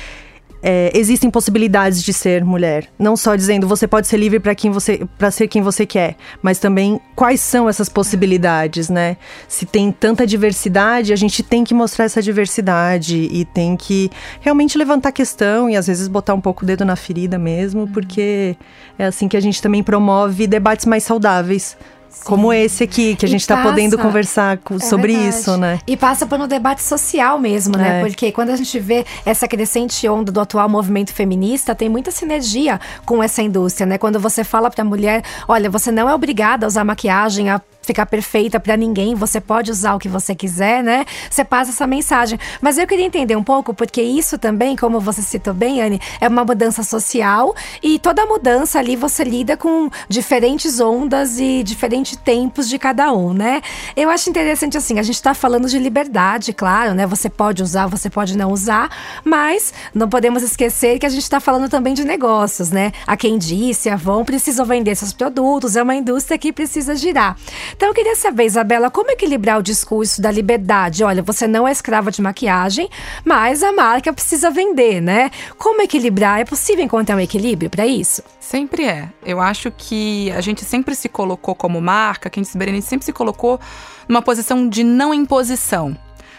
é, 0.63 0.91
existem 0.95 1.31
possibilidades 1.31 2.03
de 2.03 2.13
ser 2.13 2.45
mulher. 2.45 2.89
Não 2.99 3.17
só 3.17 3.35
dizendo 3.35 3.67
você 3.67 3.87
pode 3.87 4.07
ser 4.07 4.17
livre 4.17 4.39
para 4.41 4.55
quem 4.55 4.71
você 4.71 5.07
para 5.19 5.31
ser 5.31 5.49
quem 5.49 5.63
você 5.63 5.87
quer, 5.87 6.17
mas 6.43 6.59
também 6.59 7.01
quais 7.15 7.41
são 7.41 7.69
essas 7.69 7.89
possibilidades, 7.89 8.89
né? 8.89 9.17
Se 9.49 9.65
tem 9.65 9.91
tanta 9.91 10.27
diversidade, 10.27 11.13
a 11.13 11.17
gente 11.17 11.43
tem 11.43 11.65
que 11.65 11.75
mostrar 11.75 12.05
essa 12.05 12.23
diversidade 12.23 13.29
e 13.31 13.45
tem 13.45 13.77
que 13.77 14.11
realmente 14.41 14.77
levantar 14.77 15.11
a 15.11 15.13
questão 15.13 15.69
e 15.71 15.77
às 15.77 15.87
vezes 15.87 16.09
botar 16.09 16.35
um 16.35 16.41
pouco 16.41 16.65
o 16.65 16.67
dedo 16.67 16.85
na 16.85 16.97
ferida 16.97 17.39
mesmo, 17.39 17.89
porque 17.89 18.57
é 18.99 19.07
assim 19.07 19.29
que 19.29 19.37
a 19.37 19.41
gente 19.41 19.63
também 19.63 19.83
promove 19.83 20.47
debates 20.47 20.87
mais 20.87 21.05
saudáveis 21.05 21.77
como 22.25 22.53
esse 22.53 22.85
aqui, 22.85 23.17
que 23.17 23.25
a 23.25 23.29
gente 23.29 23.41
está 23.41 23.63
podendo 23.63 23.99
conversar 23.99 24.59
com, 24.59 24.77
é 24.77 24.79
sobre 24.79 25.13
verdade. 25.13 25.29
isso, 25.29 25.57
né? 25.57 25.79
E 25.87 25.97
passa 25.97 26.27
por 26.27 26.39
um 26.41 26.47
debate 26.47 26.83
social 26.83 27.39
mesmo, 27.39 27.77
né? 27.77 28.01
É. 28.01 28.05
Porque 28.05 28.33
quando 28.33 28.51
a 28.51 28.57
gente 28.57 28.79
vê 28.79 29.05
essa 29.25 29.47
crescente 29.49 30.09
onda 30.09 30.31
do 30.31 30.41
atual 30.41 30.69
movimento 30.69 31.13
feminista, 31.13 31.75
tem 31.75 31.89
muita 31.89 32.11
sinergia 32.11 32.81
com 33.05 33.23
essa 33.23 33.43
indústria, 33.43 33.87
né? 33.87 33.99
Quando 33.99 34.19
você 34.19 34.45
fala 34.45 34.71
para 34.71 34.83
a 34.83 34.85
mulher, 34.85 35.23
olha, 35.49 35.71
você 35.71 35.91
não 35.91 36.09
é 36.09 36.15
obrigada 36.15 36.67
a 36.67 36.69
usar 36.69 36.85
maquiagem, 36.85 37.51
a 37.51 37.61
ficar 37.83 38.07
perfeita 38.07 38.61
para 38.61 38.77
ninguém, 38.77 39.15
você 39.15 39.41
pode 39.41 39.71
usar 39.71 39.95
o 39.95 39.99
que 39.99 40.09
você 40.09 40.35
quiser, 40.35 40.83
né? 40.83 41.05
Você 41.31 41.45
passa 41.45 41.71
essa 41.71 41.87
mensagem. 41.87 42.39
Mas 42.61 42.79
eu 42.79 42.87
queria 42.87 43.05
entender 43.05 43.37
um 43.37 43.43
pouco, 43.43 43.75
porque 43.75 44.03
isso 44.03 44.39
também, 44.39 44.77
como 44.77 45.01
você 45.01 45.23
citou 45.23 45.55
bem, 45.55 45.81
Anne, 45.83 46.01
é 46.21 46.29
uma 46.29 46.45
mudança 46.45 46.83
social 46.83 47.55
e 47.83 47.99
toda 47.99 48.25
mudança 48.27 48.79
ali 48.79 48.97
você 48.97 49.25
lida 49.25 49.57
com 49.57 49.91
diferentes 50.09 50.81
ondas 50.81 51.39
e 51.39 51.63
diferentes 51.63 52.17
tempos 52.17 52.69
de 52.69 52.79
cada 52.79 53.13
um, 53.13 53.33
né? 53.33 53.63
Eu 53.97 54.11
acho 54.11 54.29
interessante 54.29 54.77
assim, 54.77 54.99
a 54.99 55.03
gente 55.03 55.17
está 55.17 55.35
falando 55.35 55.69
de 55.69 55.79
liberdade, 55.79 56.53
claro, 56.53 56.95
né? 56.95 57.07
Você 57.07 57.29
pode 57.29 57.63
usar, 57.63 57.87
você 57.87 58.11
pode 58.11 58.37
não 58.37 58.53
usar, 58.53 58.91
mas 59.25 59.73
não 59.95 60.09
podemos 60.09 60.43
esquecer 60.43 60.99
que 60.99 61.07
a 61.07 61.09
gente 61.09 61.23
está 61.23 61.41
falando 61.41 61.69
também 61.69 61.95
de 61.95 62.05
negócios, 62.05 62.71
né? 62.71 62.93
A 63.07 63.17
quem 63.17 63.39
disse, 63.39 63.89
a 63.89 63.95
Avon 63.95 64.25
precisam 64.25 64.65
vender 64.67 64.95
seus 64.95 65.13
produtos, 65.13 65.77
é 65.77 65.83
uma 65.83 65.95
indústria 65.95 66.39
que 66.39 66.53
precisa 66.53 66.95
girar. 66.95 67.37
Então 67.75 67.89
eu 67.89 67.95
queria 67.95 68.17
saber, 68.17 68.45
Isabela, 68.45 68.91
como 68.91 69.11
equilibrar 69.11 69.59
o 69.59 69.63
discurso 69.63 70.21
da 70.21 70.31
liberdade? 70.31 71.05
Olha, 71.05 71.23
você 71.23 71.47
não 71.47 71.67
é 71.67 71.73
escrava 71.73 72.11
de 72.11 72.21
maquiagem, 72.23 72.89
mas 73.25 73.63
a 73.63 73.73
marca 73.73 74.13
precisa 74.13 74.51
vender, 74.51 75.01
né? 75.01 75.31
Como 75.59 75.83
equilibrar? 75.83 76.41
É 76.41 76.45
possível 76.45 76.85
encontrar 76.85 77.17
um 77.17 77.21
equilíbrio 77.21 77.71
para 77.71 77.87
isso? 77.87 78.23
Sempre 78.39 78.85
é. 78.85 79.09
Eu 79.25 79.41
acho 79.41 79.71
que 79.71 80.31
a 80.33 80.41
gente 80.41 80.65
sempre 80.65 80.95
se 80.95 81.09
colocou 81.09 81.55
como 81.55 81.81
marca, 81.81 82.31
quem 82.31 82.45
se 82.45 82.57
Berenice 82.57 82.89
sempre 82.89 83.05
se 83.05 83.13
colocou 83.13 83.61
numa 84.09 84.23
posição 84.23 84.69
de 84.69 84.83
não 84.83 85.15
imposição. 85.15 85.97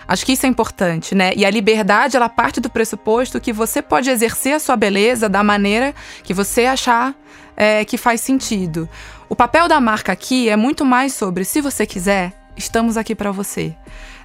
Acho 0.07 0.25
que 0.25 0.33
isso 0.33 0.45
é 0.45 0.50
importante, 0.50 1.15
né? 1.15 1.31
E 1.38 1.45
a 1.45 1.50
liberdade, 1.50 2.17
ela 2.17 2.27
parte 2.27 2.59
do 2.59 2.69
pressuposto 2.69 3.39
que 3.39 3.53
você 3.53 3.81
pode 3.81 4.09
exercer 4.09 4.53
a 4.53 4.59
sua 4.59 4.75
beleza 4.75 5.29
da 5.29 5.41
maneira 5.41 5.95
que 6.23 6.33
você 6.33 6.65
achar 6.65 7.15
é, 7.55 7.84
que 7.86 7.98
faz 7.98 8.22
sentido. 8.22 8.89
O 9.29 9.36
papel 9.36 9.67
da 9.67 9.79
marca 9.79 10.12
aqui 10.12 10.50
é 10.50 10.55
muito 10.55 10.86
mais 10.86 11.13
sobre 11.13 11.46
se 11.46 11.62
você 11.62 11.86
quiser, 11.86 12.34
estamos 12.55 12.98
aqui 12.98 13.15
para 13.15 13.31
você 13.31 13.75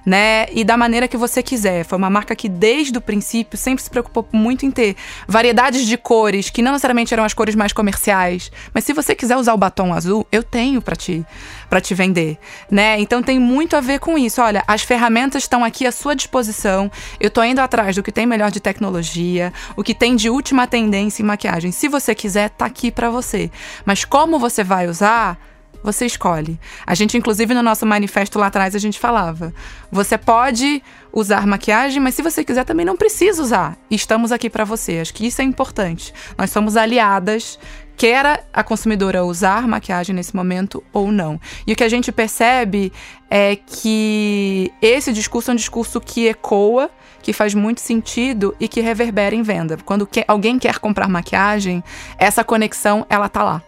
né? 0.07 0.45
E 0.53 0.63
da 0.63 0.77
maneira 0.77 1.05
que 1.05 1.17
você 1.17 1.43
quiser. 1.43 1.83
Foi 1.83 1.97
uma 1.97 2.09
marca 2.09 2.33
que 2.33 2.47
desde 2.47 2.97
o 2.97 3.01
princípio 3.01 3.57
sempre 3.57 3.83
se 3.83 3.89
preocupou 3.89 4.25
muito 4.31 4.65
em 4.65 4.71
ter 4.71 4.95
variedades 5.27 5.85
de 5.85 5.97
cores 5.97 6.49
que 6.49 6.61
não 6.61 6.71
necessariamente 6.71 7.13
eram 7.13 7.25
as 7.25 7.33
cores 7.33 7.55
mais 7.55 7.73
comerciais, 7.73 8.49
mas 8.73 8.85
se 8.85 8.93
você 8.93 9.13
quiser 9.13 9.35
usar 9.35 9.53
o 9.53 9.57
batom 9.57 9.93
azul, 9.93 10.25
eu 10.31 10.41
tenho 10.41 10.81
para 10.81 10.95
ti, 10.95 11.25
para 11.69 11.81
te 11.81 11.93
vender, 11.93 12.37
né? 12.71 12.97
Então 13.01 13.21
tem 13.21 13.37
muito 13.37 13.75
a 13.75 13.81
ver 13.81 13.99
com 13.99 14.17
isso. 14.17 14.41
Olha, 14.41 14.63
as 14.65 14.81
ferramentas 14.81 15.43
estão 15.43 15.61
aqui 15.61 15.85
à 15.85 15.91
sua 15.91 16.15
disposição. 16.15 16.89
Eu 17.19 17.29
tô 17.29 17.43
indo 17.43 17.59
atrás 17.59 17.93
do 17.93 18.01
que 18.01 18.11
tem 18.11 18.25
melhor 18.25 18.49
de 18.49 18.61
tecnologia, 18.61 19.51
o 19.75 19.83
que 19.83 19.93
tem 19.93 20.15
de 20.15 20.29
última 20.29 20.65
tendência 20.67 21.21
em 21.21 21.25
maquiagem. 21.25 21.73
Se 21.73 21.89
você 21.89 22.15
quiser, 22.15 22.49
tá 22.51 22.65
aqui 22.65 22.91
para 22.91 23.09
você. 23.09 23.51
Mas 23.85 24.05
como 24.05 24.39
você 24.39 24.63
vai 24.63 24.87
usar? 24.87 25.37
Você 25.83 26.05
escolhe. 26.05 26.59
A 26.85 26.95
gente, 26.95 27.17
inclusive, 27.17 27.53
no 27.53 27.63
nosso 27.63 27.85
manifesto 27.85 28.39
lá 28.39 28.47
atrás, 28.47 28.75
a 28.75 28.79
gente 28.79 28.99
falava: 28.99 29.53
você 29.91 30.17
pode 30.17 30.81
usar 31.11 31.47
maquiagem, 31.47 32.01
mas 32.01 32.15
se 32.15 32.21
você 32.21 32.43
quiser 32.43 32.63
também 32.63 32.85
não 32.85 32.95
precisa 32.95 33.41
usar. 33.41 33.77
Estamos 33.89 34.31
aqui 34.31 34.49
para 34.49 34.63
você. 34.63 34.99
Acho 34.99 35.13
que 35.13 35.25
isso 35.25 35.41
é 35.41 35.45
importante. 35.45 36.13
Nós 36.37 36.51
somos 36.51 36.75
aliadas. 36.77 37.59
Quer 37.95 38.47
a 38.53 38.63
consumidora 38.63 39.25
usar 39.25 39.67
maquiagem 39.67 40.15
nesse 40.15 40.35
momento 40.35 40.83
ou 40.93 41.11
não. 41.11 41.41
E 41.65 41.73
o 41.73 41.75
que 41.75 41.83
a 41.83 41.89
gente 41.89 42.11
percebe 42.11 42.93
é 43.27 43.55
que 43.55 44.71
esse 44.79 45.11
discurso 45.11 45.49
é 45.49 45.53
um 45.53 45.57
discurso 45.57 45.99
que 45.99 46.27
ecoa, 46.27 46.91
que 47.23 47.33
faz 47.33 47.55
muito 47.55 47.81
sentido 47.81 48.55
e 48.59 48.67
que 48.67 48.81
reverbera 48.81 49.33
em 49.33 49.41
venda. 49.41 49.79
Quando 49.83 50.07
alguém 50.27 50.59
quer 50.59 50.77
comprar 50.77 51.09
maquiagem, 51.09 51.83
essa 52.19 52.43
conexão 52.43 53.03
ela 53.09 53.27
tá 53.27 53.43
lá 53.43 53.63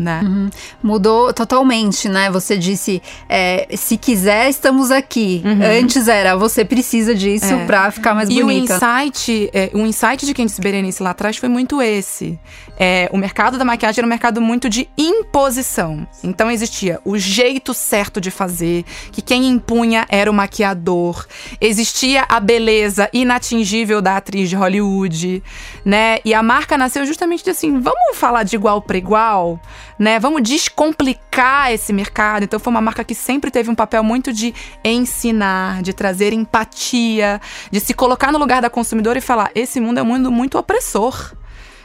né? 0.00 0.22
Uhum. 0.24 0.50
Mudou 0.82 1.32
totalmente, 1.32 2.08
né? 2.08 2.30
Você 2.30 2.56
disse, 2.56 3.02
é, 3.28 3.68
se 3.76 3.96
quiser, 3.96 4.48
estamos 4.48 4.90
aqui. 4.90 5.42
Uhum. 5.44 5.80
Antes 5.80 6.08
era, 6.08 6.36
você 6.36 6.64
precisa 6.64 7.14
disso 7.14 7.52
é. 7.52 7.66
pra 7.66 7.90
ficar 7.90 8.14
mais 8.14 8.28
e 8.28 8.40
bonita. 8.40 8.74
E 8.74 8.76
o 8.76 8.76
insight, 8.76 9.50
é, 9.52 9.70
o 9.74 9.78
insight 9.80 10.26
de 10.26 10.34
quem 10.34 10.46
disse 10.46 10.60
Berenice 10.60 11.02
lá 11.02 11.10
atrás 11.10 11.36
foi 11.36 11.48
muito 11.48 11.82
esse. 11.82 12.38
É, 12.78 13.10
o 13.12 13.18
mercado 13.18 13.58
da 13.58 13.64
maquiagem 13.64 14.00
era 14.00 14.06
um 14.06 14.08
mercado 14.08 14.40
muito 14.40 14.68
de 14.68 14.88
imposição. 14.96 16.08
Então 16.24 16.50
existia 16.50 16.98
o 17.04 17.18
jeito 17.18 17.74
certo 17.74 18.20
de 18.20 18.30
fazer, 18.30 18.84
que 19.12 19.20
quem 19.20 19.46
impunha 19.48 20.06
era 20.08 20.30
o 20.30 20.34
maquiador. 20.34 21.26
Existia 21.60 22.24
a 22.26 22.40
beleza 22.40 23.08
inatingível 23.12 24.00
da 24.00 24.16
atriz 24.16 24.48
de 24.48 24.56
Hollywood, 24.56 25.42
né? 25.84 26.20
E 26.24 26.32
a 26.32 26.42
marca 26.42 26.78
nasceu 26.78 27.04
justamente 27.04 27.44
de 27.44 27.50
assim, 27.50 27.80
vamos 27.80 28.16
falar 28.16 28.44
de 28.44 28.56
igual 28.56 28.80
para 28.80 28.96
igual? 28.96 29.60
Né? 30.00 30.18
Vamos 30.18 30.42
descomplicar 30.42 31.70
esse 31.70 31.92
mercado. 31.92 32.44
Então 32.44 32.58
foi 32.58 32.70
uma 32.70 32.80
marca 32.80 33.04
que 33.04 33.14
sempre 33.14 33.50
teve 33.50 33.70
um 33.70 33.74
papel 33.74 34.02
muito 34.02 34.32
de 34.32 34.54
ensinar, 34.82 35.82
de 35.82 35.92
trazer 35.92 36.32
empatia, 36.32 37.38
de 37.70 37.78
se 37.80 37.92
colocar 37.92 38.32
no 38.32 38.38
lugar 38.38 38.62
da 38.62 38.70
consumidora 38.70 39.18
e 39.18 39.20
falar: 39.20 39.50
esse 39.54 39.78
mundo 39.78 39.98
é 39.98 40.02
um 40.02 40.06
mundo 40.06 40.32
muito 40.32 40.56
opressor 40.56 41.34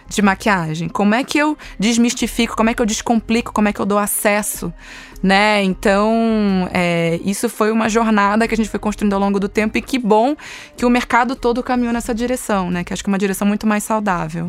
de 0.07 0.22
maquiagem? 0.22 0.88
Como 0.88 1.13
é 1.13 1.25
que 1.25 1.38
eu 1.38 1.57
desmistifico? 1.77 2.55
Como 2.55 2.69
é 2.69 2.74
que 2.74 2.81
eu 2.81 2.86
descomplico? 2.86 3.51
Como 3.51 3.67
é 3.67 3.74
que 3.74 3.81
eu 3.81 3.86
dou 3.86 3.98
acesso? 3.98 4.74
Né? 5.22 5.63
Então, 5.63 6.69
é, 6.72 7.19
isso 7.25 7.50
foi 7.50 7.72
uma 7.72 7.89
jornada 7.89 8.48
que 8.48 8.53
a 8.53 8.57
gente 8.57 8.69
foi 8.69 8.79
construindo 8.79 9.13
ao 9.13 9.19
longo 9.19 9.39
do 9.39 9.50
tempo 9.50 9.77
e 9.77 9.81
que 9.81 9.98
bom 9.98 10.36
que 10.77 10.86
o 10.86 10.89
mercado 10.89 11.36
todo 11.36 11.62
caminhou 11.63 11.91
nessa 11.91 12.13
direção, 12.13 12.69
né? 12.69 12.84
Que 12.84 12.93
acho 12.93 13.03
que 13.03 13.10
é 13.10 13.12
uma 13.12 13.17
direção 13.17 13.45
muito 13.48 13.65
mais 13.65 13.84
saudável. 13.84 14.48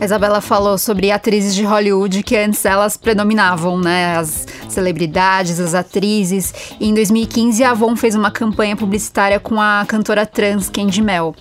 A 0.00 0.04
Isabela 0.04 0.40
falou 0.40 0.78
sobre 0.78 1.10
atrizes 1.10 1.54
de 1.54 1.64
Hollywood 1.64 2.22
que 2.22 2.36
antes 2.36 2.64
elas 2.64 2.96
predominavam, 2.96 3.80
né? 3.80 4.16
As 4.16 4.46
celebridades, 4.68 5.58
as 5.58 5.74
atrizes. 5.74 6.54
E 6.78 6.88
em 6.88 6.94
2015 6.94 7.64
a 7.64 7.70
Avon 7.72 7.96
fez 7.96 8.14
uma 8.14 8.30
campanha 8.30 8.76
publicitária 8.76 9.40
com 9.40 9.60
a 9.60 9.84
cantora 9.88 10.24
trans 10.24 10.70
Candy 10.70 11.02
Mel. 11.02 11.34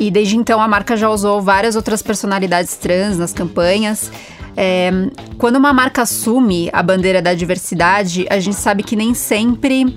E 0.00 0.10
desde 0.10 0.36
então 0.36 0.60
a 0.60 0.66
marca 0.66 0.96
já 0.96 1.08
usou 1.08 1.40
várias 1.40 1.76
outras 1.76 2.02
personalidades 2.02 2.76
trans 2.76 3.18
nas 3.18 3.32
campanhas. 3.32 4.10
É, 4.56 4.90
quando 5.38 5.56
uma 5.56 5.72
marca 5.72 6.02
assume 6.02 6.68
a 6.72 6.82
bandeira 6.82 7.22
da 7.22 7.34
diversidade, 7.34 8.26
a 8.28 8.40
gente 8.40 8.56
sabe 8.56 8.82
que 8.82 8.96
nem 8.96 9.14
sempre 9.14 9.96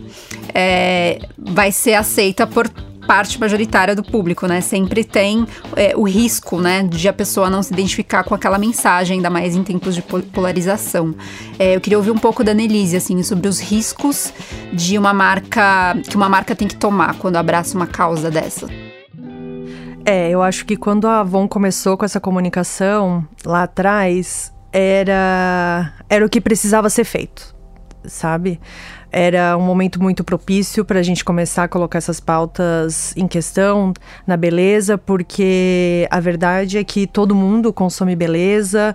é, 0.53 1.19
vai 1.37 1.71
ser 1.71 1.95
aceita 1.95 2.45
por 2.45 2.69
parte 3.05 3.39
majoritária 3.39 3.95
do 3.95 4.03
público, 4.03 4.47
né? 4.47 4.61
Sempre 4.61 5.03
tem 5.03 5.45
é, 5.75 5.93
o 5.95 6.03
risco, 6.03 6.59
né, 6.59 6.83
de 6.83 7.07
a 7.07 7.13
pessoa 7.13 7.49
não 7.49 7.61
se 7.61 7.73
identificar 7.73 8.23
com 8.23 8.35
aquela 8.35 8.57
mensagem, 8.57 9.17
ainda 9.17 9.29
mais 9.29 9.55
em 9.55 9.63
tempos 9.63 9.95
de 9.95 10.01
polarização. 10.01 11.15
É, 11.57 11.75
eu 11.75 11.81
queria 11.81 11.97
ouvir 11.97 12.11
um 12.11 12.17
pouco 12.17 12.43
da 12.43 12.53
Nelise, 12.53 12.97
assim, 12.97 13.21
sobre 13.23 13.47
os 13.47 13.59
riscos 13.59 14.33
de 14.73 14.97
uma 14.97 15.13
marca 15.13 15.95
que 16.07 16.15
uma 16.15 16.29
marca 16.29 16.55
tem 16.55 16.67
que 16.67 16.75
tomar 16.75 17.15
quando 17.15 17.37
abraça 17.37 17.75
uma 17.75 17.87
causa 17.87 18.29
dessa. 18.29 18.67
É, 20.05 20.29
eu 20.29 20.41
acho 20.41 20.65
que 20.65 20.77
quando 20.77 21.07
a 21.07 21.21
Avon 21.21 21.47
começou 21.47 21.97
com 21.97 22.05
essa 22.05 22.19
comunicação 22.19 23.27
lá 23.43 23.63
atrás, 23.63 24.53
era 24.71 25.93
era 26.09 26.25
o 26.25 26.29
que 26.29 26.39
precisava 26.39 26.89
ser 26.89 27.05
feito, 27.05 27.54
sabe? 28.07 28.59
era 29.15 29.55
um 29.55 29.61
momento 29.61 30.03
muito 30.03 30.25
propício 30.25 30.83
para 30.83 30.99
a 30.99 31.03
gente 31.03 31.23
começar 31.23 31.63
a 31.63 31.67
colocar 31.69 31.97
essas 31.97 32.19
pautas 32.19 33.15
em 33.15 33.29
questão 33.29 33.93
na 34.27 34.35
beleza, 34.35 34.97
porque 34.97 36.05
a 36.11 36.19
verdade 36.19 36.77
é 36.77 36.83
que 36.83 37.07
todo 37.07 37.33
mundo 37.33 37.71
consome 37.71 38.13
beleza, 38.13 38.93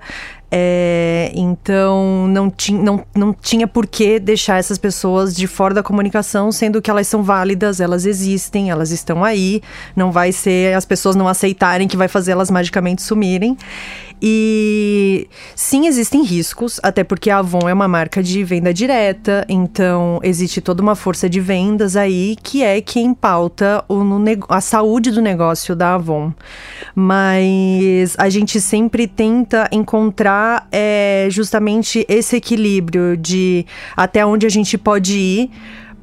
é, 0.52 1.30
então 1.34 2.26
não, 2.28 2.50
ti, 2.50 2.72
não, 2.72 3.02
não 3.14 3.32
tinha 3.32 3.66
por 3.66 3.86
que 3.86 4.18
deixar 4.18 4.58
essas 4.58 4.76
pessoas 4.76 5.34
de 5.34 5.46
fora 5.46 5.72
da 5.72 5.82
comunicação, 5.82 6.52
sendo 6.52 6.82
que 6.82 6.90
elas 6.90 7.06
são 7.06 7.22
válidas, 7.22 7.80
elas 7.80 8.04
existem, 8.04 8.68
elas 8.68 8.90
estão 8.90 9.24
aí. 9.24 9.62
Não 9.94 10.10
vai 10.10 10.32
ser 10.32 10.74
as 10.74 10.84
pessoas 10.84 11.14
não 11.14 11.28
aceitarem 11.28 11.86
que 11.86 11.96
vai 11.96 12.08
fazer 12.08 12.32
elas 12.32 12.50
magicamente 12.50 13.00
sumirem. 13.00 13.56
E 14.22 15.28
sim, 15.54 15.86
existem 15.86 16.22
riscos, 16.22 16.78
até 16.82 17.02
porque 17.02 17.30
a 17.30 17.38
Avon 17.38 17.68
é 17.68 17.72
uma 17.72 17.88
marca 17.88 18.22
de 18.22 18.44
venda 18.44 18.72
direta, 18.74 19.46
então 19.48 20.20
existe 20.22 20.60
toda 20.60 20.82
uma 20.82 20.94
força 20.94 21.28
de 21.28 21.40
vendas 21.40 21.96
aí 21.96 22.36
que 22.42 22.62
é 22.62 22.80
quem 22.82 23.14
pauta 23.14 23.82
o, 23.88 24.02
a 24.48 24.60
saúde 24.60 25.10
do 25.10 25.22
negócio 25.22 25.74
da 25.74 25.94
Avon. 25.94 26.32
Mas 26.94 28.14
a 28.18 28.28
gente 28.28 28.60
sempre 28.60 29.06
tenta 29.06 29.68
encontrar 29.72 30.68
é, 30.70 31.28
justamente 31.30 32.04
esse 32.08 32.36
equilíbrio 32.36 33.16
de 33.16 33.64
até 33.96 34.24
onde 34.26 34.44
a 34.44 34.50
gente 34.50 34.76
pode 34.76 35.16
ir 35.16 35.50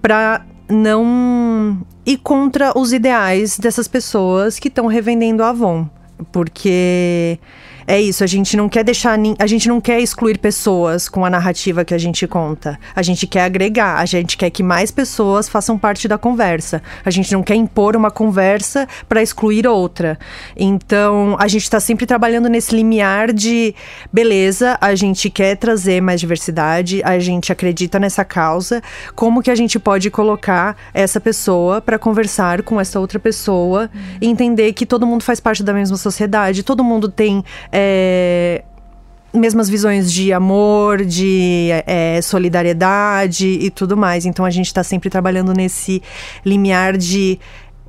para 0.01 0.43
não 0.69 1.85
ir 2.05 2.17
contra 2.17 2.77
os 2.77 2.93
ideais 2.93 3.59
dessas 3.59 3.87
pessoas 3.87 4.57
que 4.57 4.69
estão 4.69 4.87
revendendo 4.87 5.43
a 5.43 5.49
Avon. 5.49 5.87
Porque 6.31 7.39
é 7.89 8.01
isso, 8.01 8.21
a 8.21 8.27
gente 8.27 8.57
não 8.57 8.67
quer 8.67 8.83
deixar. 8.83 9.17
A 9.39 9.47
gente 9.47 9.69
não 9.69 9.79
quer 9.79 10.01
excluir 10.01 10.37
pessoas 10.37 11.07
com 11.07 11.23
a 11.23 11.29
narrativa 11.29 11.85
que 11.85 11.93
a 11.93 11.97
gente 11.97 12.27
conta. 12.27 12.77
A 12.93 13.01
gente 13.01 13.25
quer 13.25 13.43
agregar, 13.43 13.99
a 13.99 14.05
gente 14.05 14.35
quer 14.35 14.49
que 14.49 14.61
mais 14.61 14.91
pessoas 14.91 15.47
façam 15.47 15.77
parte 15.77 16.05
da 16.05 16.17
conversa. 16.17 16.81
A 17.05 17.09
gente 17.09 17.31
não 17.31 17.41
quer 17.41 17.55
impor 17.55 17.95
uma 17.95 18.11
conversa 18.11 18.85
para 19.07 19.23
excluir 19.23 19.65
outra. 19.65 20.19
Então, 20.53 21.37
a 21.39 21.47
gente 21.47 21.63
está 21.63 21.79
sempre 21.79 22.05
trabalhando 22.05 22.49
nesse 22.49 22.75
limiar 22.75 23.31
de 23.31 23.73
beleza, 24.11 24.77
a 24.81 24.93
gente 24.93 25.29
quer 25.29 25.55
trazer 25.55 26.01
mais 26.01 26.19
diversidade, 26.19 27.01
a 27.05 27.17
gente 27.19 27.53
acredita 27.53 27.97
nessa 27.97 28.25
causa. 28.25 28.81
Como 29.15 29.41
que 29.41 29.49
a 29.49 29.55
gente 29.55 29.79
pode 29.79 30.11
colocar 30.11 30.75
essa 30.93 31.21
pessoa 31.21 31.79
para 31.79 31.97
conversar 31.97 32.63
com 32.63 32.81
essa 32.81 32.99
outra 32.99 33.17
pessoa 33.17 33.89
e 34.19 34.27
entender 34.27 34.73
que 34.73 34.85
todo 34.85 35.07
mundo 35.07 35.23
faz 35.23 35.39
parte 35.39 35.63
da 35.63 35.73
mesma 35.73 35.95
sociedade, 35.95 36.63
todo 36.63 36.83
mundo 36.83 37.07
tem 37.07 37.45
é, 37.71 37.76
mesmas 39.33 39.69
visões 39.69 40.11
de 40.11 40.33
amor, 40.33 41.05
de 41.05 41.69
é, 41.85 42.19
solidariedade 42.21 43.47
e 43.47 43.69
tudo 43.69 43.95
mais. 43.95 44.25
Então 44.25 44.45
a 44.45 44.49
gente 44.49 44.67
está 44.67 44.83
sempre 44.83 45.09
trabalhando 45.09 45.53
nesse 45.53 46.01
limiar 46.45 46.97
de 46.97 47.39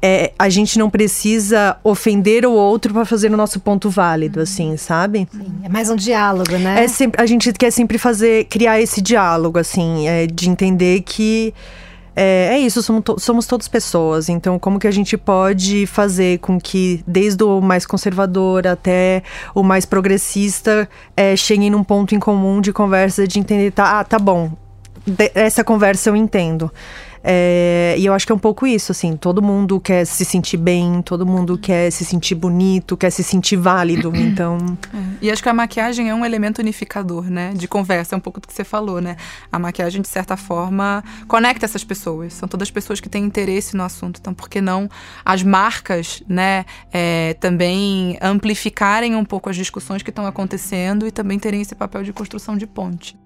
é, 0.01 0.33
a 0.39 0.49
gente 0.49 0.79
não 0.79 0.89
precisa 0.89 1.77
ofender 1.83 2.47
o 2.47 2.53
outro 2.53 2.93
para 2.93 3.05
fazer 3.05 3.33
o 3.33 3.37
nosso 3.37 3.59
ponto 3.61 3.91
válido, 3.91 4.41
assim, 4.41 4.77
sabe? 4.77 5.27
Sim, 5.33 5.53
é 5.65 5.69
mais 5.69 5.91
um 5.91 5.97
diálogo, 5.97 6.57
né? 6.57 6.85
É 6.85 6.89
sempre, 6.89 7.21
a 7.21 7.27
gente 7.27 7.53
quer 7.53 7.73
sempre 7.73 7.99
fazer, 7.99 8.45
criar 8.45 8.81
esse 8.81 9.03
diálogo, 9.03 9.59
assim, 9.59 10.07
é, 10.07 10.27
de 10.27 10.49
entender 10.49 11.03
que 11.03 11.53
é, 12.21 12.55
é 12.55 12.59
isso, 12.59 12.83
somos, 12.83 13.05
to 13.05 13.17
somos 13.17 13.47
todos 13.47 13.69
pessoas. 13.69 14.29
Então, 14.29 14.59
como 14.59 14.81
que 14.81 14.89
a 14.89 14.91
gente 14.91 15.17
pode 15.17 15.87
fazer 15.87 16.39
com 16.41 16.61
que, 16.61 17.01
desde 17.07 17.45
o 17.45 17.61
mais 17.61 17.87
conservador 17.87 18.67
até 18.67 19.23
o 19.55 19.63
mais 19.63 19.87
progressista, 19.87 20.89
é, 21.17 21.37
cheguem 21.37 21.71
num 21.71 21.85
ponto 21.85 22.17
em 22.17 22.19
comum 22.19 22.61
de 22.61 22.73
conversa, 22.73 23.25
de 23.25 23.39
entender, 23.39 23.71
tá, 23.71 24.01
ah, 24.01 24.05
tá 24.05 24.19
bom, 24.19 24.51
essa 25.33 25.63
conversa 25.63 26.11
eu 26.11 26.17
entendo. 26.17 26.73
É, 27.23 27.95
e 27.99 28.07
eu 28.07 28.13
acho 28.13 28.27
que 28.27 28.33
é 28.33 28.35
um 28.35 28.39
pouco 28.39 28.67
isso, 28.67 28.93
assim, 28.93 29.17
todo 29.17 29.43
mundo 29.43 29.81
quer 29.81 30.05
se 30.05 30.25
sentir 30.25 30.57
bem, 30.57 31.03
todo 31.03 31.27
mundo 31.27 31.59
quer 31.59 31.91
se 31.91 32.05
sentir 32.05 32.35
bonito, 32.35 32.97
quer 32.97 33.11
se 33.11 33.23
sentir 33.23 33.57
válido, 33.57 34.13
então... 34.15 34.59
É. 34.95 35.09
E 35.21 35.31
acho 35.31 35.43
que 35.43 35.49
a 35.49 35.55
maquiagem 35.55 36.09
é 36.09 36.15
um 36.15 36.25
elemento 36.25 36.61
unificador, 36.61 37.25
né, 37.25 37.53
de 37.55 37.67
conversa, 37.67 38.15
é 38.15 38.19
um 38.19 38.21
pouco 38.21 38.41
do 38.41 38.47
que 38.47 38.55
você 38.55 38.65
falou, 38.65 39.01
né? 39.01 39.17
A 39.51 39.59
maquiagem, 39.59 40.01
de 40.01 40.09
certa 40.09 40.37
forma, 40.37 41.03
conecta 41.27 41.65
essas 41.65 41.85
pessoas, 41.85 42.35
são 42.35 42.49
todas 42.49 42.71
pessoas 42.71 43.01
que 43.01 43.09
têm 43.09 43.25
interesse 43.25 43.77
no 43.77 43.83
assunto, 43.83 44.19
então 44.21 44.33
por 44.33 44.49
que 44.49 44.61
não 44.61 44.89
as 45.25 45.43
marcas, 45.43 46.23
né, 46.29 46.65
é, 46.93 47.35
também 47.35 48.17
amplificarem 48.21 49.17
um 49.17 49.25
pouco 49.25 49.51
as 49.51 49.57
discussões 49.57 50.03
que 50.03 50.11
estão 50.11 50.27
acontecendo 50.27 51.07
e 51.07 51.11
também 51.11 51.39
terem 51.39 51.61
esse 51.61 51.75
papel 51.75 52.03
de 52.03 52.13
construção 52.13 52.57
de 52.57 52.67
ponte. 52.67 53.17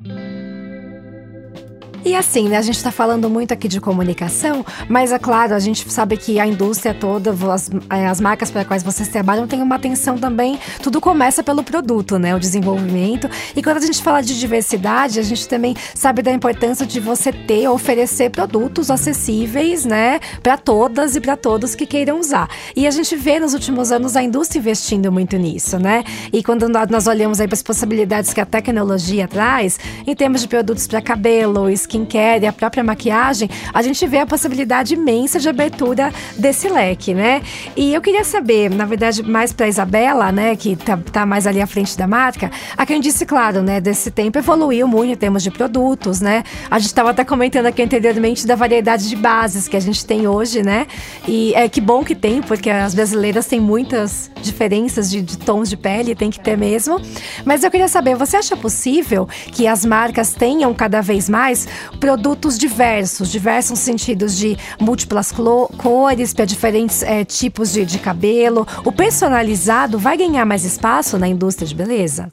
E 2.05 2.17
assim, 2.17 2.49
né, 2.49 2.57
a 2.57 2.63
gente 2.63 2.77
está 2.77 2.91
falando 2.91 3.31
muito 3.31 3.55
aqui 3.55 3.69
de 3.69 3.81
comunicação, 3.81 4.67
mas 4.89 5.13
é 5.13 5.19
claro, 5.21 5.55
a 5.55 5.61
gente 5.61 5.89
sabe 5.91 6.17
que 6.17 6.41
a 6.41 6.47
indústria 6.47 6.93
toda, 6.93 7.33
as, 7.53 7.71
é, 7.89 8.09
as 8.09 8.21
marcas 8.21 8.51
para 8.51 8.65
quais 8.65 8.83
vocês 8.83 9.09
trabalham, 9.09 9.47
tem 9.47 9.63
uma 9.63 9.77
atenção 9.77 10.19
também. 10.19 10.59
Tudo 10.83 11.01
começa 11.01 11.45
pelo 11.45 11.63
produto, 11.63 12.19
né? 12.19 12.35
O 12.35 12.41
desenvolvimento. 12.41 13.31
E 13.55 13.63
quando 13.63 13.77
a 13.77 13.81
gente 13.81 14.03
fala 14.03 14.21
de 14.21 14.39
diversidade, 14.39 15.21
a 15.21 15.23
gente 15.23 15.47
também 15.47 15.77
sabe 15.95 16.23
da 16.23 16.33
importância 16.33 16.85
de 16.85 16.99
você 16.99 17.33
ter, 17.33 17.69
oferecer 17.69 18.31
produtos 18.31 18.91
acessíveis, 18.91 19.85
né, 19.85 20.19
para 20.43 20.57
todas 20.57 21.15
e 21.15 21.21
para 21.21 21.37
todos 21.37 21.75
que 21.75 21.87
queiram 21.87 22.19
usar. 22.19 22.49
E 22.75 22.87
a 22.87 22.91
gente 22.91 23.15
vê 23.15 23.39
nos 23.39 23.55
últimos 23.55 23.93
anos 23.93 24.17
a 24.17 24.23
indústria 24.23 24.59
investindo 24.59 25.13
muito 25.13 25.37
nisso, 25.37 25.79
né? 25.79 26.03
E 26.33 26.43
quando 26.43 26.69
nós 26.69 27.07
olhamos 27.07 27.41
aí 27.41 27.47
para 27.47 27.55
as 27.55 27.63
possibilidades 27.63 28.35
que 28.35 28.41
a 28.41 28.47
tecnologia 28.47 29.29
traz, 29.29 29.79
em 30.05 30.15
termos 30.17 30.41
de 30.41 30.49
produtos 30.49 30.87
para 30.89 31.01
cabelo, 31.01 31.71
skincare 31.93 32.45
e 32.45 32.47
a 32.47 32.53
própria 32.53 32.83
maquiagem, 32.83 33.49
a 33.73 33.83
gente 33.83 34.07
vê 34.07 34.19
a 34.19 34.27
possibilidade 34.27 34.95
imensa 34.95 35.39
de 35.39 35.49
abertura 35.49 36.13
desse 36.39 36.69
leque, 36.69 37.15
né? 37.15 37.43
E 37.77 37.93
eu 37.93 38.01
queria 38.01 38.25
saber, 38.25 38.71
na 38.71 38.87
verdade, 38.87 39.23
mais 39.23 39.53
para 39.53 39.69
Isabela, 39.69 40.33
né, 40.33 40.57
que 40.57 40.77
tá, 40.77 40.97
tá, 40.97 41.27
mais 41.27 41.47
ali 41.47 41.61
à 41.61 41.67
frente 41.67 41.97
da 41.97 42.07
marca, 42.07 42.51
a 42.77 42.87
quem 42.87 43.01
disse, 43.01 43.27
claro, 43.27 43.63
né, 43.63 43.81
desse 43.81 44.11
tempo 44.11 44.39
evoluiu 44.39 44.89
muito 44.89 45.13
em 45.13 45.17
termos 45.17 45.43
de 45.43 45.51
produtos, 45.51 46.21
né? 46.21 46.43
A 46.71 46.79
gente 46.79 46.89
estava 46.89 47.11
até 47.11 47.25
comentando 47.25 47.67
aqui 47.67 47.83
anteriormente 47.83 48.47
da 48.47 48.55
variedade 48.55 49.09
de 49.09 49.17
bases 49.17 49.69
que 49.69 49.77
a 49.77 49.81
gente 49.81 50.05
tem 50.07 50.27
hoje, 50.27 50.63
né? 50.63 50.87
E 51.27 51.53
é 51.55 51.69
que 51.69 51.81
bom 51.81 52.03
que 52.05 52.15
tem, 52.15 52.41
porque 52.41 52.71
as 52.71 52.95
brasileiras 52.95 53.47
têm 53.47 53.61
muitas 53.61 54.31
diferenças 54.41 55.11
de, 55.11 55.21
de 55.21 55.39
tons 55.39 55.69
de 55.69 55.77
pele, 55.77 56.15
tem 56.15 56.31
que 56.31 56.41
ter 56.41 56.57
mesmo. 56.57 57.01
Mas 57.45 57.63
eu 57.63 57.71
queria 57.71 57.89
saber, 57.89 58.17
você 58.17 58.37
acha 58.37 58.57
possível 58.57 59.29
que 59.53 59.67
as 59.67 59.85
marcas 59.85 60.33
tenham 60.33 60.73
cada 60.75 61.01
vez 61.01 61.29
mais 61.29 61.67
produtos 61.99 62.59
diversos, 62.59 63.31
diversos 63.31 63.79
sentidos 63.79 64.37
de 64.37 64.57
múltiplas 64.81 65.33
cores 65.33 66.35
para 66.35 66.45
diferentes 66.45 67.03
é, 67.03 67.25
tipos 67.25 67.73
de, 67.73 67.85
de 67.85 67.99
cabelo. 67.99 68.67
O 68.85 68.93
personalizado 68.93 69.99
vai 69.99 70.17
ganhar 70.17 70.45
mais 70.45 70.65
espaço 70.65 71.19
na 71.19 71.29
indústria 71.29 71.67
de 71.67 71.75
beleza? 71.75 72.31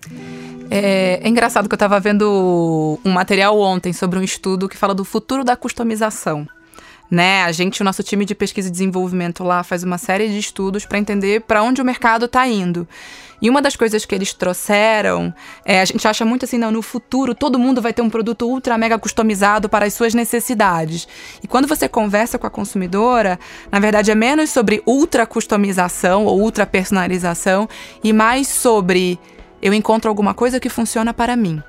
É, 0.72 1.20
é, 1.24 1.28
engraçado 1.28 1.68
que 1.68 1.74
eu 1.74 1.78
estava 1.78 2.00
vendo 2.00 3.00
um 3.04 3.12
material 3.12 3.60
ontem 3.60 3.92
sobre 3.92 4.20
um 4.20 4.24
estudo 4.24 4.70
que 4.70 4.78
fala 4.78 4.94
do 4.94 5.04
futuro 5.04 5.44
da 5.44 5.56
customização. 5.56 6.48
Né? 7.10 7.44
A 7.44 7.52
gente, 7.52 7.82
o 7.82 7.84
nosso 7.84 8.04
time 8.04 8.24
de 8.24 8.36
pesquisa 8.36 8.68
e 8.68 8.72
desenvolvimento 8.72 9.44
lá 9.44 9.64
faz 9.64 9.84
uma 9.84 9.98
série 9.98 10.28
de 10.28 10.38
estudos 10.38 10.86
para 10.86 11.00
entender 11.00 11.42
para 11.42 11.64
onde 11.64 11.82
o 11.82 11.86
mercado 11.86 12.26
está 12.26 12.48
indo. 12.48 12.88
E 13.42 13.50
uma 13.50 13.62
das 13.62 13.76
coisas 13.76 14.06
que 14.06 14.14
eles 14.14 14.34
trouxeram, 14.34 15.34
é, 15.64 15.82
a 15.82 15.86
gente 15.86 16.06
acha 16.08 16.26
muito 16.26 16.44
assim, 16.44 16.58
não, 16.58 16.72
no 16.72 16.82
futuro 16.82 17.34
todo 17.34 17.58
mundo 17.58 17.82
vai 17.82 17.94
ter 17.94 18.02
um 18.02 18.10
produto 18.10 18.46
ultra 18.46 18.78
mega 18.78 19.00
customizado 19.00 19.70
para 19.70 19.86
as 19.86 19.94
suas 19.94 20.14
necessidades. 20.14 21.08
E 21.42 21.48
quando 21.48 21.68
você 21.68 21.88
conversa 21.88 22.38
com 22.38 22.46
a 22.46 22.50
consumidora, 22.50 23.40
na 23.72 23.80
verdade 23.80 24.12
é 24.12 24.16
menos 24.16 24.50
sobre 24.50 24.84
ultra 24.86 25.26
customização 25.26 26.26
ou 26.26 26.40
ultra 26.40 26.66
personalização 26.66 27.68
e 28.04 28.12
mais 28.12 28.48
sobre 28.48 29.18
eu 29.62 29.74
encontro 29.74 30.10
alguma 30.10 30.34
coisa 30.34 30.60
que 30.60 30.70
funciona 30.70 31.14
para 31.14 31.36
mim. 31.36 31.62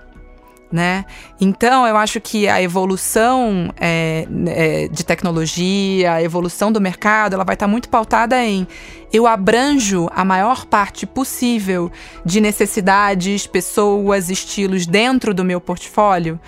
Né? 0.73 1.05
Então, 1.41 1.85
eu 1.85 1.97
acho 1.97 2.21
que 2.21 2.49
a 2.49 2.63
evolução 2.63 3.75
é, 3.81 4.25
é, 4.47 4.89
de 4.89 5.05
tecnologia, 5.05 6.13
a 6.13 6.23
evolução 6.23 6.71
do 6.71 6.81
mercado, 6.81 7.35
ela 7.35 7.43
vai 7.43 7.55
estar 7.55 7.67
muito 7.67 7.89
pautada 7.89 8.41
em 8.41 8.69
eu 9.13 9.27
abranjo 9.27 10.09
a 10.15 10.25
maior 10.25 10.65
parte 10.67 11.05
possível 11.05 11.91
de 12.25 12.41
necessidades, 12.41 13.47
pessoas, 13.47 14.31
estilos 14.31 14.87
dentro 14.87 15.35
do 15.35 15.45
meu 15.45 15.61
portfólio. 15.61 16.39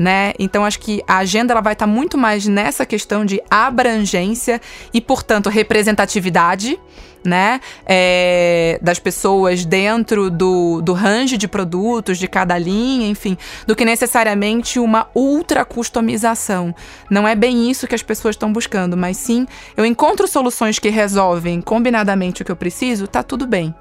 Né? 0.00 0.32
Então 0.38 0.64
acho 0.64 0.78
que 0.78 1.02
a 1.06 1.18
agenda 1.18 1.52
ela 1.52 1.60
vai 1.60 1.74
estar 1.74 1.86
muito 1.86 2.16
mais 2.16 2.46
nessa 2.46 2.86
questão 2.86 3.22
de 3.22 3.38
abrangência 3.50 4.58
e, 4.94 4.98
portanto, 4.98 5.50
representatividade 5.50 6.80
né? 7.22 7.60
É, 7.84 8.78
das 8.80 8.98
pessoas 8.98 9.66
dentro 9.66 10.30
do, 10.30 10.80
do 10.80 10.94
range 10.94 11.36
de 11.36 11.46
produtos 11.46 12.16
de 12.16 12.26
cada 12.26 12.56
linha, 12.56 13.08
enfim, 13.08 13.36
do 13.66 13.76
que 13.76 13.84
necessariamente 13.84 14.78
uma 14.78 15.06
ultra 15.14 15.66
customização. 15.66 16.74
Não 17.10 17.28
é 17.28 17.34
bem 17.34 17.70
isso 17.70 17.86
que 17.86 17.94
as 17.94 18.02
pessoas 18.02 18.36
estão 18.36 18.50
buscando, 18.50 18.96
mas 18.96 19.18
sim 19.18 19.46
eu 19.76 19.84
encontro 19.84 20.26
soluções 20.26 20.78
que 20.78 20.88
resolvem 20.88 21.60
combinadamente 21.60 22.40
o 22.40 22.44
que 22.46 22.50
eu 22.50 22.56
preciso, 22.56 23.06
tá 23.06 23.22
tudo 23.22 23.46
bem. 23.46 23.74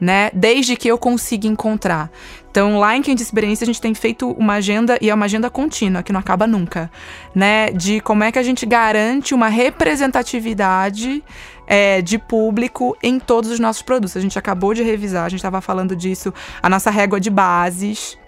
Né? 0.00 0.30
Desde 0.32 0.76
que 0.76 0.86
eu 0.86 0.96
consiga 0.96 1.48
encontrar. 1.48 2.10
Então, 2.50 2.78
lá 2.78 2.96
em 2.96 3.02
Quem 3.02 3.14
a 3.14 3.64
gente 3.64 3.80
tem 3.80 3.94
feito 3.94 4.30
uma 4.32 4.54
agenda, 4.54 4.98
e 5.00 5.10
é 5.10 5.14
uma 5.14 5.26
agenda 5.26 5.50
contínua, 5.50 6.02
que 6.02 6.12
não 6.12 6.20
acaba 6.20 6.46
nunca, 6.46 6.90
né? 7.34 7.70
De 7.70 8.00
como 8.00 8.24
é 8.24 8.32
que 8.32 8.38
a 8.38 8.42
gente 8.42 8.64
garante 8.64 9.34
uma 9.34 9.48
representatividade 9.48 11.22
é, 11.68 12.00
de 12.00 12.18
público 12.18 12.96
em 13.02 13.20
todos 13.20 13.50
os 13.50 13.60
nossos 13.60 13.82
produtos. 13.82 14.16
A 14.16 14.20
gente 14.20 14.38
acabou 14.38 14.72
de 14.72 14.82
revisar, 14.82 15.26
a 15.26 15.28
gente 15.28 15.38
estava 15.38 15.60
falando 15.60 15.94
disso, 15.94 16.32
a 16.62 16.68
nossa 16.68 16.90
régua 16.90 17.20
de 17.20 17.30
bases. 17.30 18.18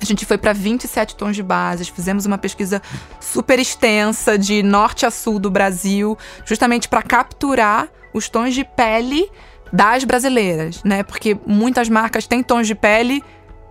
A 0.00 0.04
gente 0.04 0.24
foi 0.24 0.38
para 0.38 0.52
27 0.52 1.16
tons 1.16 1.34
de 1.34 1.42
bases, 1.42 1.88
fizemos 1.88 2.26
uma 2.26 2.38
pesquisa 2.38 2.80
super 3.18 3.58
extensa 3.58 4.38
de 4.38 4.62
norte 4.62 5.06
a 5.06 5.10
sul 5.10 5.38
do 5.38 5.50
Brasil, 5.50 6.16
justamente 6.44 6.88
para 6.88 7.02
capturar 7.02 7.88
os 8.12 8.28
tons 8.28 8.54
de 8.54 8.62
pele 8.62 9.28
das 9.72 10.04
brasileiras, 10.04 10.82
né? 10.84 11.02
Porque 11.02 11.36
muitas 11.46 11.88
marcas 11.88 12.26
têm 12.26 12.42
tons 12.42 12.66
de 12.66 12.74
pele 12.74 13.22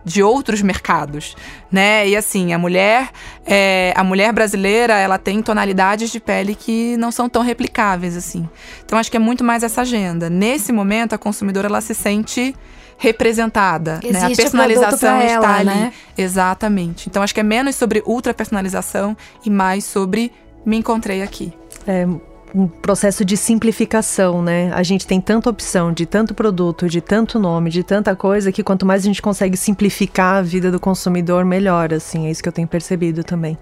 de 0.06 0.22
outros 0.22 0.62
mercados, 0.62 1.36
né? 1.72 2.08
E 2.08 2.16
assim, 2.16 2.54
a 2.54 2.60
mulher, 2.60 3.10
é, 3.44 3.92
a 3.96 4.04
mulher 4.04 4.32
brasileira, 4.32 4.94
ela 4.94 5.18
tem 5.18 5.42
tonalidades 5.42 6.12
de 6.12 6.20
pele 6.20 6.54
que 6.54 6.96
não 6.98 7.12
são 7.12 7.28
tão 7.28 7.42
replicáveis 7.42 8.16
assim. 8.16 8.48
Então 8.86 9.00
acho 9.00 9.10
que 9.10 9.18
é 9.18 9.20
muito 9.20 9.44
mais 9.44 9.64
essa 9.64 9.82
agenda. 9.82 10.30
Nesse 10.30 10.72
momento, 10.72 11.14
a 11.14 11.18
consumidora 11.18 11.68
ela 11.68 11.82
se 11.82 11.96
sente 11.96 12.56
representada, 12.98 14.00
né? 14.10 14.24
A 14.24 14.36
personalização 14.36 15.20
está 15.20 15.28
ela, 15.28 15.56
ali. 15.56 15.66
Né? 15.66 15.94
Exatamente. 16.16 17.10
Então 17.10 17.24
acho 17.24 17.34
que 17.34 17.40
é 17.40 17.44
menos 17.44 17.76
sobre 17.76 18.02
ultra 18.06 18.34
personalização 18.34 19.18
e 19.44 19.50
mais 19.50 19.84
sobre 19.84 20.32
me 20.66 20.78
encontrei 20.78 21.22
aqui. 21.22 21.52
É, 21.88 22.08
um 22.56 22.68
processo 22.68 23.26
de 23.26 23.36
simplificação, 23.36 24.42
né? 24.42 24.72
A 24.74 24.82
gente 24.82 25.06
tem 25.06 25.20
tanta 25.20 25.50
opção 25.50 25.92
de 25.92 26.06
tanto 26.06 26.34
produto, 26.34 26.88
de 26.88 27.02
tanto 27.02 27.38
nome, 27.38 27.70
de 27.70 27.84
tanta 27.84 28.16
coisa 28.16 28.50
que 28.50 28.64
quanto 28.64 28.86
mais 28.86 29.04
a 29.04 29.06
gente 29.08 29.22
consegue 29.22 29.58
simplificar 29.58 30.38
a 30.38 30.42
vida 30.42 30.72
do 30.72 30.80
consumidor, 30.80 31.44
melhor, 31.44 31.94
assim, 31.94 32.28
é 32.28 32.32
isso 32.32 32.42
que 32.42 32.48
eu 32.48 32.54
tenho 32.54 32.68
percebido 32.68 33.26
também. 33.26 33.58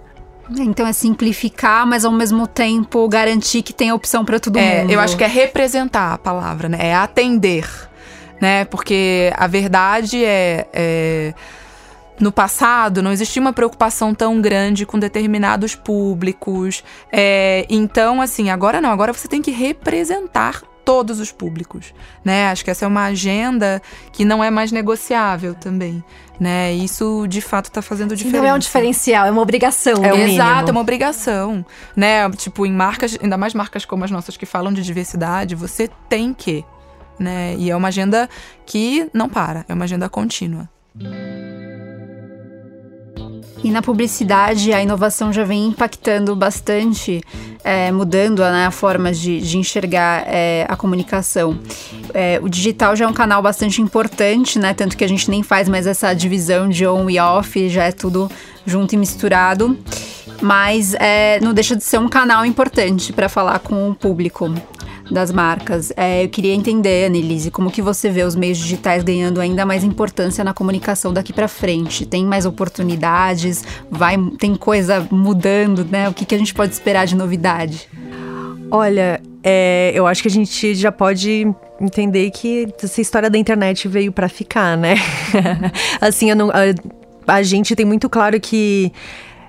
Então 0.59 0.85
é 0.85 0.93
simplificar, 0.93 1.87
mas 1.87 2.05
ao 2.05 2.11
mesmo 2.11 2.45
tempo 2.45 3.07
garantir 3.07 3.63
que 3.63 3.73
tem 3.73 3.91
opção 3.91 4.23
para 4.23 4.39
todo 4.39 4.57
é, 4.57 4.81
mundo. 4.81 4.91
Eu 4.91 4.99
acho 4.99 5.17
que 5.17 5.23
é 5.23 5.27
representar 5.27 6.13
a 6.13 6.17
palavra, 6.17 6.69
né? 6.69 6.77
É 6.79 6.93
atender, 6.93 7.67
né? 8.39 8.65
Porque 8.65 9.33
a 9.35 9.47
verdade 9.47 10.23
é, 10.23 10.67
é 10.71 11.33
no 12.23 12.31
passado 12.31 13.03
não 13.03 13.11
existia 13.11 13.41
uma 13.41 13.51
preocupação 13.51 14.15
tão 14.15 14.41
grande 14.41 14.85
com 14.85 14.97
determinados 14.97 15.75
públicos. 15.75 16.83
É, 17.11 17.65
então, 17.69 18.21
assim, 18.21 18.49
agora 18.49 18.79
não, 18.79 18.89
agora 18.89 19.11
você 19.11 19.27
tem 19.27 19.41
que 19.41 19.51
representar 19.51 20.61
todos 20.85 21.19
os 21.19 21.31
públicos, 21.31 21.93
né? 22.25 22.49
Acho 22.49 22.63
que 22.63 22.71
essa 22.71 22.85
é 22.85 22.87
uma 22.87 23.05
agenda 23.05 23.81
que 24.11 24.25
não 24.25 24.43
é 24.43 24.49
mais 24.49 24.71
negociável 24.71 25.53
também, 25.53 26.03
né? 26.39 26.73
Isso 26.73 27.25
de 27.27 27.41
fato 27.41 27.65
está 27.65 27.81
fazendo 27.81 28.15
diferença. 28.15 28.41
Não 28.41 28.49
é 28.49 28.53
um 28.53 28.59
diferencial, 28.59 29.25
é 29.25 29.31
uma 29.31 29.41
obrigação. 29.41 30.03
É 30.03 30.13
o 30.13 30.17
Exato, 30.17 30.69
é 30.69 30.71
uma 30.71 30.81
obrigação, 30.81 31.65
né? 31.95 32.29
Tipo, 32.31 32.65
em 32.65 32.71
marcas, 32.71 33.17
ainda 33.21 33.37
mais 33.37 33.53
marcas 33.53 33.85
como 33.85 34.03
as 34.03 34.11
nossas 34.11 34.35
que 34.35 34.45
falam 34.45 34.73
de 34.73 34.81
diversidade, 34.81 35.55
você 35.55 35.89
tem 36.09 36.33
que, 36.33 36.65
né? 37.19 37.55
E 37.57 37.69
é 37.69 37.75
uma 37.75 37.87
agenda 37.89 38.29
que 38.65 39.09
não 39.13 39.29
para, 39.29 39.65
é 39.69 39.73
uma 39.73 39.85
agenda 39.85 40.09
contínua. 40.09 40.69
E 43.63 43.71
na 43.71 43.81
publicidade, 43.81 44.73
a 44.73 44.83
inovação 44.83 45.31
já 45.31 45.45
vem 45.45 45.67
impactando 45.67 46.35
bastante, 46.35 47.21
é, 47.63 47.91
mudando 47.93 48.39
né, 48.39 48.65
a 48.65 48.71
forma 48.71 49.13
de, 49.13 49.39
de 49.39 49.57
enxergar 49.57 50.25
é, 50.27 50.65
a 50.67 50.75
comunicação. 50.75 51.57
É, 52.13 52.39
o 52.43 52.49
digital 52.49 52.93
já 52.93 53.05
é 53.05 53.07
um 53.07 53.13
canal 53.13 53.41
bastante 53.41 53.81
importante, 53.81 54.59
né? 54.59 54.73
Tanto 54.73 54.97
que 54.97 55.03
a 55.03 55.07
gente 55.07 55.29
nem 55.29 55.41
faz 55.41 55.69
mais 55.69 55.87
essa 55.87 56.13
divisão 56.13 56.67
de 56.67 56.85
on 56.85 57.09
e 57.09 57.17
off, 57.19 57.69
já 57.69 57.85
é 57.85 57.93
tudo 57.93 58.29
junto 58.65 58.95
e 58.95 58.97
misturado. 58.97 59.77
Mas 60.41 60.93
é, 60.95 61.39
não 61.41 61.53
deixa 61.53 61.75
de 61.75 61.83
ser 61.83 61.99
um 61.99 62.09
canal 62.09 62.45
importante 62.45 63.13
para 63.13 63.29
falar 63.29 63.59
com 63.59 63.89
o 63.89 63.95
público 63.95 64.53
das 65.11 65.31
marcas. 65.31 65.91
É, 65.95 66.23
eu 66.23 66.29
queria 66.29 66.53
entender, 66.53 67.05
Annelise, 67.05 67.51
como 67.51 67.71
que 67.71 67.81
você 67.81 68.09
vê 68.09 68.23
os 68.23 68.35
meios 68.35 68.57
digitais 68.57 69.03
ganhando 69.03 69.39
ainda 69.39 69.65
mais 69.65 69.83
importância 69.83 70.43
na 70.43 70.53
comunicação 70.53 71.13
daqui 71.13 71.33
para 71.33 71.47
frente? 71.47 72.05
Tem 72.05 72.25
mais 72.25 72.45
oportunidades? 72.45 73.63
Vai, 73.89 74.17
tem 74.39 74.55
coisa 74.55 75.05
mudando, 75.11 75.85
né? 75.85 76.09
O 76.09 76.13
que, 76.13 76.25
que 76.25 76.35
a 76.35 76.37
gente 76.37 76.53
pode 76.53 76.73
esperar 76.73 77.05
de 77.05 77.15
novidade? 77.15 77.87
Olha, 78.71 79.21
é, 79.43 79.91
eu 79.93 80.07
acho 80.07 80.21
que 80.21 80.27
a 80.27 80.31
gente 80.31 80.73
já 80.73 80.91
pode 80.91 81.47
entender 81.79 82.31
que 82.31 82.67
essa 82.81 83.01
história 83.01 83.29
da 83.29 83.37
internet 83.37 83.87
veio 83.87 84.11
para 84.11 84.29
ficar, 84.29 84.77
né? 84.77 84.95
assim, 85.99 86.33
não, 86.33 86.49
a, 86.49 87.33
a, 87.35 87.43
gente 87.43 87.75
tem 87.75 87.85
muito 87.85 88.09
claro 88.09 88.39
que 88.39 88.91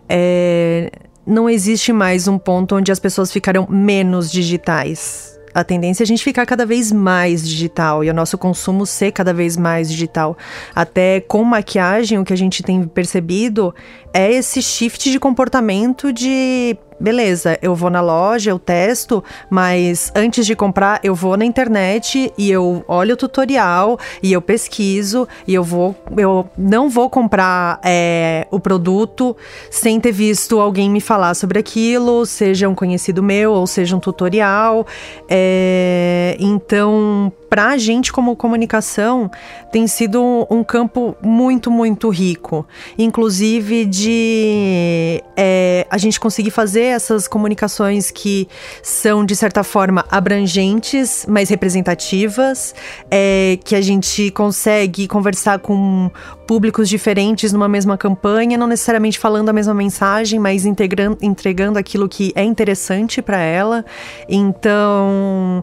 é, 0.09 0.91
não 1.27 1.49
existe 1.49 1.93
mais 1.93 2.29
um 2.29 2.39
ponto 2.39 2.77
onde 2.77 2.93
as 2.93 2.99
pessoas 2.99 3.33
ficarão 3.33 3.67
menos 3.69 4.31
digitais 4.31 5.35
a 5.55 5.63
tendência 5.63 6.03
é 6.03 6.05
a 6.05 6.07
gente 6.07 6.25
ficar 6.25 6.45
cada 6.45 6.67
vez 6.67 6.91
mais 6.91 7.49
digital 7.49 8.03
e 8.03 8.11
o 8.11 8.15
nosso 8.15 8.37
consumo 8.37 8.85
ser 8.85 9.13
cada 9.13 9.33
vez 9.33 9.57
mais 9.57 9.89
digital. 9.89 10.37
Até 10.75 11.21
com 11.21 11.45
maquiagem, 11.45 12.19
o 12.19 12.25
que 12.25 12.33
a 12.33 12.37
gente 12.37 12.63
tem 12.63 12.83
percebido 12.83 13.73
é 14.13 14.33
esse 14.33 14.61
shift 14.61 15.11
de 15.11 15.21
comportamento 15.21 16.13
de 16.13 16.77
beleza, 17.05 17.59
eu 17.61 17.75
vou 17.75 17.91
na 17.91 18.01
loja, 18.01 18.51
eu 18.51 18.59
testo, 18.59 19.23
mas 19.51 20.11
antes 20.17 20.47
de 20.47 20.57
comprar, 20.57 21.01
eu 21.05 21.15
vou 21.15 21.37
na 21.37 21.45
internet 21.45 22.33
e 22.37 22.51
eu 22.51 22.83
olho 22.89 23.13
o 23.13 23.17
tutorial 23.17 23.99
e 24.23 24.33
eu 24.33 24.41
pesquiso 24.41 25.29
e 25.47 25.53
eu 25.53 25.63
vou, 25.63 25.95
eu 26.17 26.49
não 26.57 26.89
vou 26.89 27.11
comprar 27.11 27.79
é, 27.85 28.47
o 28.51 28.59
produto 28.59 29.37
sem 29.71 30.01
ter 30.01 30.13
visto 30.13 30.59
alguém 30.59 30.89
me 30.89 31.01
falar 31.01 31.35
sobre 31.35 31.59
aquilo, 31.59 32.25
seja 32.25 32.71
um 32.71 32.75
conhecido 32.75 33.23
meu 33.23 33.53
ou 33.53 33.67
seja 33.67 33.95
um 33.95 34.01
tutorial. 34.01 34.87
É, 35.29 36.37
então, 36.41 37.31
pra 37.55 37.79
gente 37.79 38.13
como 38.13 38.35
comunicação 38.35 39.31
tem 39.71 39.87
sido 39.87 40.45
um 40.51 40.65
campo 40.65 41.17
muito, 41.23 41.71
muito 41.71 42.09
rico. 42.09 42.67
Inclusive 42.99 43.85
de 43.85 45.23
é, 45.37 45.87
a 45.89 45.97
gente 45.97 46.19
conseguir 46.19 46.51
fazer 46.51 46.83
essas 46.83 47.29
comunicações 47.29 48.11
que 48.11 48.49
são, 48.83 49.25
de 49.25 49.37
certa 49.37 49.63
forma, 49.63 50.05
abrangentes, 50.11 51.25
mas 51.29 51.49
representativas, 51.49 52.75
é, 53.09 53.57
que 53.65 53.77
a 53.77 53.81
gente 53.81 54.33
consegue 54.33 55.07
conversar 55.07 55.61
com 55.61 56.11
públicos 56.49 56.89
diferentes 56.89 57.53
numa 57.53 57.69
mesma 57.69 57.97
campanha, 57.97 58.59
não 58.59 58.67
necessariamente 58.67 59.17
falando 59.17 59.49
a 59.49 59.53
mesma 59.53 59.75
mensagem, 59.75 60.41
mas 60.41 60.67
integrando, 60.67 61.19
entregando 61.23 61.79
aquilo 61.79 62.09
que 62.09 62.33
é 62.35 62.43
interessante 62.43 63.23
para 63.23 63.39
ela. 63.39 63.85
Então 64.29 65.63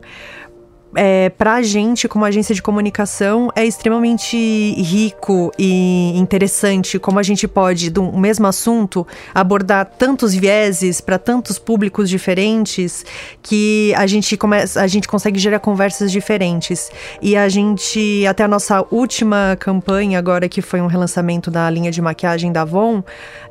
é, 0.95 1.29
para 1.29 1.55
a 1.55 1.61
gente, 1.61 2.07
como 2.07 2.25
agência 2.25 2.53
de 2.53 2.61
comunicação, 2.61 3.49
é 3.55 3.65
extremamente 3.65 4.37
rico 4.37 5.51
e 5.57 6.17
interessante 6.17 6.99
como 6.99 7.19
a 7.19 7.23
gente 7.23 7.47
pode, 7.47 7.89
do 7.89 8.11
mesmo 8.11 8.47
assunto, 8.47 9.05
abordar 9.33 9.85
tantos 9.97 10.33
vieses 10.33 10.99
para 10.99 11.17
tantos 11.17 11.57
públicos 11.57 12.09
diferentes 12.09 13.05
que 13.41 13.93
a 13.95 14.05
gente, 14.05 14.35
começa, 14.35 14.81
a 14.81 14.87
gente 14.87 15.07
consegue 15.07 15.39
gerar 15.39 15.59
conversas 15.59 16.11
diferentes. 16.11 16.91
E 17.21 17.35
a 17.35 17.47
gente, 17.47 18.25
até 18.27 18.43
a 18.43 18.47
nossa 18.47 18.85
última 18.91 19.55
campanha, 19.59 20.19
agora 20.19 20.49
que 20.49 20.61
foi 20.61 20.81
um 20.81 20.87
relançamento 20.87 21.49
da 21.49 21.69
linha 21.69 21.91
de 21.91 22.01
maquiagem 22.01 22.51
da 22.51 22.61
Avon, 22.61 23.03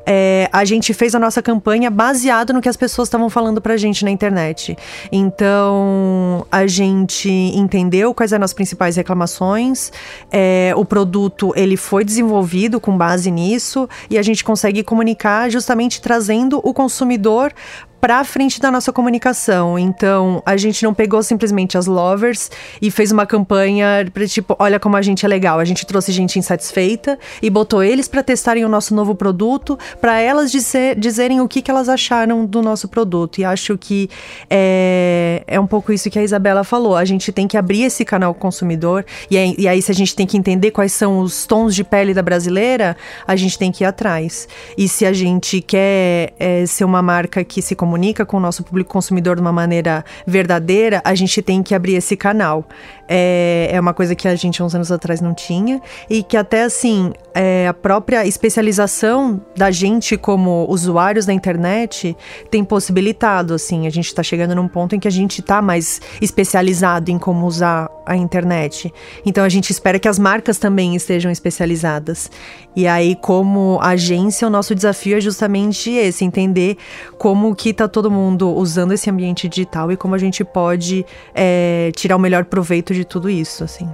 é, 0.05 0.49
a 0.51 0.65
gente 0.65 0.93
fez 0.93 1.15
a 1.15 1.19
nossa 1.19 1.41
campanha 1.41 1.89
baseado 1.89 2.53
no 2.53 2.61
que 2.61 2.69
as 2.69 2.77
pessoas 2.77 3.07
estavam 3.07 3.29
falando 3.29 3.61
pra 3.61 3.77
gente 3.77 4.03
na 4.03 4.11
internet. 4.11 4.77
Então, 5.11 6.45
a 6.51 6.67
gente 6.67 7.29
entendeu 7.29 8.13
quais 8.13 8.33
eram 8.33 8.45
as 8.45 8.53
principais 8.53 8.95
reclamações, 8.95 9.91
é, 10.31 10.73
o 10.75 10.85
produto 10.85 11.53
ele 11.55 11.77
foi 11.77 12.03
desenvolvido 12.03 12.79
com 12.79 12.97
base 12.97 13.29
nisso 13.31 13.87
e 14.09 14.17
a 14.17 14.21
gente 14.21 14.43
consegue 14.43 14.83
comunicar 14.83 15.49
justamente 15.49 16.01
trazendo 16.01 16.59
o 16.63 16.73
consumidor 16.73 17.53
pra 18.01 18.23
frente 18.23 18.59
da 18.59 18.71
nossa 18.71 18.91
comunicação. 18.91 19.77
Então, 19.77 20.41
a 20.43 20.57
gente 20.57 20.83
não 20.83 20.91
pegou 20.91 21.21
simplesmente 21.21 21.77
as 21.77 21.85
lovers 21.85 22.49
e 22.81 22.89
fez 22.89 23.11
uma 23.11 23.27
campanha 23.27 24.09
pra 24.11 24.25
tipo, 24.25 24.55
olha 24.57 24.79
como 24.79 24.97
a 24.97 25.01
gente 25.03 25.23
é 25.23 25.29
legal. 25.29 25.59
A 25.59 25.65
gente 25.65 25.85
trouxe 25.85 26.11
gente 26.11 26.39
insatisfeita 26.39 27.19
e 27.41 27.49
botou 27.49 27.83
eles 27.83 28.07
para 28.07 28.23
testarem 28.23 28.65
o 28.65 28.69
nosso 28.69 28.95
novo 28.95 29.13
produto, 29.13 29.77
para 30.01 30.19
elas 30.19 30.51
dizer, 30.51 30.97
dizerem 30.97 31.39
o 31.41 31.47
que, 31.47 31.61
que 31.61 31.69
elas 31.69 31.87
acharam 31.87 32.43
do 32.43 32.59
nosso 32.63 32.87
produto. 32.87 33.39
E 33.39 33.45
acho 33.45 33.77
que 33.77 34.09
é, 34.49 35.43
é 35.45 35.59
um 35.59 35.67
pouco 35.67 35.93
isso 35.93 36.09
que 36.09 36.17
a 36.17 36.23
Isabela 36.23 36.63
falou. 36.63 36.95
A 36.95 37.05
gente 37.05 37.31
tem 37.31 37.47
que 37.47 37.55
abrir 37.55 37.83
esse 37.83 38.03
canal 38.03 38.33
consumidor 38.33 39.05
e 39.29 39.37
aí, 39.37 39.55
e 39.59 39.67
aí 39.67 39.79
se 39.79 39.91
a 39.91 39.95
gente 39.95 40.15
tem 40.15 40.25
que 40.25 40.37
entender 40.37 40.71
quais 40.71 40.91
são 40.91 41.19
os 41.19 41.45
tons 41.45 41.75
de 41.75 41.83
pele 41.83 42.15
da 42.15 42.23
brasileira, 42.23 42.97
a 43.27 43.35
gente 43.35 43.59
tem 43.59 43.71
que 43.71 43.83
ir 43.83 43.87
atrás. 43.87 44.47
E 44.75 44.87
se 44.87 45.05
a 45.05 45.13
gente 45.13 45.61
quer 45.61 46.33
é, 46.39 46.65
ser 46.65 46.83
uma 46.83 47.03
marca 47.03 47.43
que 47.43 47.61
se 47.61 47.75
comunica 47.75 47.90
comunica 47.91 48.25
com 48.25 48.37
o 48.37 48.39
nosso 48.39 48.63
público 48.63 48.89
consumidor 48.89 49.35
de 49.35 49.41
uma 49.41 49.51
maneira 49.51 50.05
verdadeira, 50.25 51.01
a 51.03 51.13
gente 51.13 51.41
tem 51.41 51.61
que 51.61 51.75
abrir 51.75 51.95
esse 51.95 52.15
canal. 52.15 52.63
É, 53.05 53.67
é 53.69 53.77
uma 53.77 53.93
coisa 53.93 54.15
que 54.15 54.29
a 54.29 54.35
gente, 54.35 54.63
uns 54.63 54.73
anos 54.73 54.89
atrás, 54.93 55.19
não 55.19 55.33
tinha. 55.33 55.81
E 56.09 56.23
que 56.23 56.37
até 56.37 56.63
assim, 56.63 57.11
é, 57.33 57.67
a 57.67 57.73
própria 57.73 58.25
especialização 58.25 59.41
da 59.55 59.71
gente 59.71 60.17
como 60.17 60.65
usuários 60.69 61.25
da 61.25 61.33
internet 61.33 62.15
tem 62.49 62.63
possibilitado, 62.63 63.53
assim. 63.53 63.87
A 63.87 63.89
gente 63.89 64.07
está 64.07 64.21
chegando 64.21 64.55
num 64.55 64.67
ponto 64.67 64.95
em 64.95 64.99
que 64.99 65.07
a 65.07 65.11
gente 65.11 65.39
está 65.39 65.61
mais 65.61 66.01
especializado 66.21 67.09
em 67.09 67.17
como 67.17 67.45
usar 67.45 67.89
a 68.05 68.15
internet. 68.15 68.93
Então 69.25 69.43
a 69.43 69.49
gente 69.49 69.69
espera 69.69 69.99
que 69.99 70.07
as 70.07 70.19
marcas 70.19 70.57
também 70.57 70.95
estejam 70.95 71.31
especializadas. 71.31 72.29
E 72.75 72.87
aí, 72.87 73.15
como 73.15 73.79
agência, 73.81 74.47
o 74.47 74.51
nosso 74.51 74.73
desafio 74.73 75.17
é 75.17 75.21
justamente 75.21 75.91
esse, 75.91 76.23
entender 76.23 76.77
como 77.17 77.53
que 77.55 77.73
tá 77.73 77.87
todo 77.87 78.09
mundo 78.09 78.49
usando 78.53 78.93
esse 78.93 79.09
ambiente 79.09 79.47
digital 79.47 79.91
e 79.91 79.97
como 79.97 80.15
a 80.15 80.17
gente 80.17 80.43
pode 80.43 81.05
é, 81.33 81.91
tirar 81.95 82.15
o 82.15 82.19
melhor 82.19 82.45
proveito 82.45 82.93
de 82.93 83.03
tudo 83.03 83.29
isso, 83.29 83.63
assim. 83.63 83.89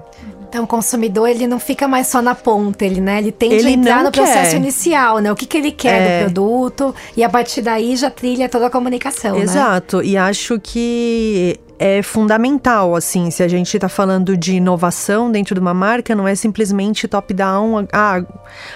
Então, 0.49 0.63
o 0.63 0.67
consumidor, 0.67 1.27
ele 1.27 1.45
não 1.45 1.60
fica 1.60 1.88
mais 1.88 2.07
só 2.07 2.21
na 2.21 2.33
ponta, 2.33 2.86
ele, 2.86 3.01
né? 3.01 3.19
Ele 3.19 3.31
tem 3.31 3.49
que 3.49 3.67
entrar 3.67 4.03
no 4.03 4.12
processo 4.12 4.51
quer. 4.51 4.57
inicial, 4.57 5.19
né? 5.19 5.31
O 5.31 5.36
que, 5.36 5.45
que 5.45 5.57
ele 5.57 5.71
quer 5.71 6.01
é. 6.01 6.19
do 6.19 6.23
produto 6.25 6.95
e 7.15 7.23
a 7.23 7.29
partir 7.29 7.62
daí 7.62 7.95
já 7.95 8.10
trilha 8.10 8.47
toda 8.47 8.67
a 8.67 8.69
comunicação, 8.69 9.36
né? 9.36 9.43
Exato. 9.43 9.97
Né? 9.97 10.05
E 10.05 10.17
acho 10.17 10.60
que 10.60 11.60
é 11.79 12.01
fundamental, 12.01 12.95
assim, 12.95 13.29
se 13.29 13.43
a 13.43 13.47
gente 13.47 13.75
está 13.75 13.89
falando 13.89 14.36
de 14.36 14.55
inovação 14.55 15.31
dentro 15.31 15.53
de 15.53 15.62
uma 15.62 15.73
marca, 15.73 16.15
não 16.15 16.27
é 16.27 16.33
simplesmente 16.33 17.07
top-down, 17.07 17.88
ah, 17.93 18.23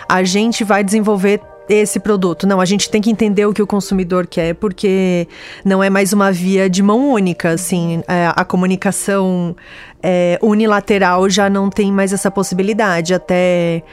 a 0.07 0.23
gente 0.23 0.63
vai 0.63 0.83
desenvolver 0.83 1.41
esse 1.75 1.99
produto. 1.99 2.45
Não, 2.45 2.59
a 2.59 2.65
gente 2.65 2.89
tem 2.89 3.01
que 3.01 3.09
entender 3.09 3.45
o 3.45 3.53
que 3.53 3.61
o 3.61 3.67
consumidor 3.67 4.27
quer, 4.27 4.55
porque 4.55 5.27
não 5.63 5.83
é 5.83 5.89
mais 5.89 6.13
uma 6.13 6.31
via 6.31 6.69
de 6.69 6.81
mão 6.83 7.11
única, 7.11 7.51
assim, 7.51 8.03
é, 8.07 8.31
a 8.35 8.45
comunicação 8.45 9.55
é, 10.01 10.37
unilateral 10.41 11.29
já 11.29 11.49
não 11.49 11.69
tem 11.69 11.91
mais 11.91 12.13
essa 12.13 12.31
possibilidade, 12.31 13.13
até 13.13 13.83